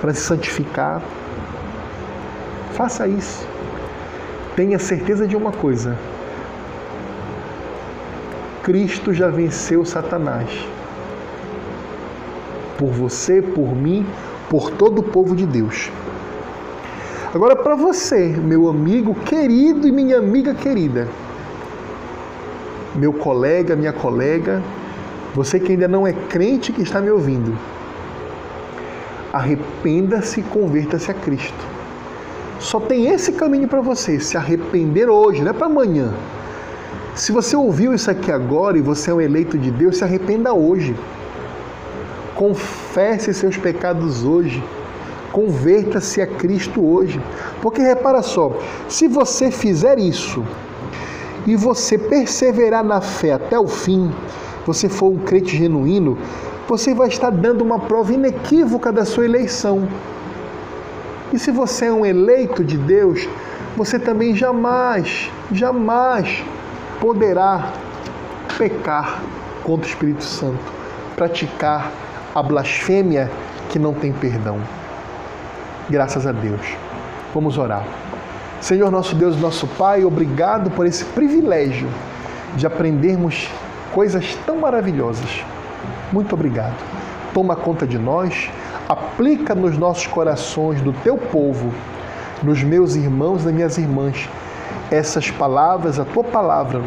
[0.00, 1.02] para se santificar.
[2.72, 3.46] Faça isso.
[4.56, 5.96] Tenha certeza de uma coisa:
[8.62, 10.50] Cristo já venceu Satanás.
[12.76, 14.06] Por você, por mim,
[14.48, 15.90] por todo o povo de Deus.
[17.34, 21.08] Agora, para você, meu amigo querido e minha amiga querida,
[22.94, 24.62] meu colega, minha colega,
[25.34, 27.56] você que ainda não é crente que está me ouvindo,
[29.32, 31.64] arrependa-se e converta-se a Cristo.
[32.58, 36.12] Só tem esse caminho para você, se arrepender hoje, não é para amanhã.
[37.20, 40.54] Se você ouviu isso aqui agora e você é um eleito de Deus, se arrependa
[40.54, 40.96] hoje.
[42.34, 44.62] Confesse seus pecados hoje
[45.32, 47.20] Converta-se a Cristo hoje.
[47.62, 48.56] Porque repara só,
[48.88, 50.44] se você fizer isso
[51.46, 54.10] e você perseverar na fé até o fim,
[54.66, 56.18] você for um crente genuíno,
[56.68, 59.88] você vai estar dando uma prova inequívoca da sua eleição.
[61.32, 63.28] E se você é um eleito de Deus,
[63.76, 66.44] você também jamais, jamais
[67.00, 67.72] poderá
[68.58, 69.20] pecar
[69.64, 70.60] contra o Espírito Santo,
[71.16, 71.90] praticar
[72.34, 73.30] a blasfêmia
[73.70, 74.58] que não tem perdão.
[75.88, 76.60] Graças a Deus.
[77.34, 77.84] Vamos orar.
[78.60, 81.88] Senhor nosso Deus, nosso Pai, obrigado por esse privilégio
[82.54, 83.48] de aprendermos
[83.92, 85.42] coisas tão maravilhosas.
[86.12, 86.74] Muito obrigado.
[87.32, 88.50] Toma conta de nós,
[88.88, 91.72] aplica nos nossos corações do teu povo,
[92.42, 94.28] nos meus irmãos e minhas irmãs,
[94.90, 96.82] essas palavras, a tua palavra,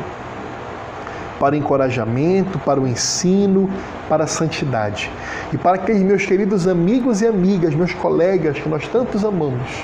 [1.39, 3.69] para o encorajamento, para o ensino,
[4.07, 5.11] para a santidade.
[5.51, 9.83] E para aqueles meus queridos amigos e amigas, meus colegas que nós tantos amamos,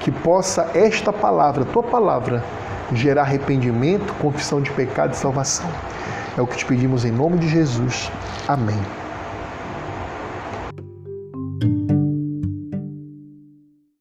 [0.00, 2.44] que possa esta palavra, tua palavra,
[2.92, 5.68] gerar arrependimento, confissão de pecado e salvação.
[6.36, 8.10] É o que te pedimos em nome de Jesus.
[8.46, 9.03] Amém.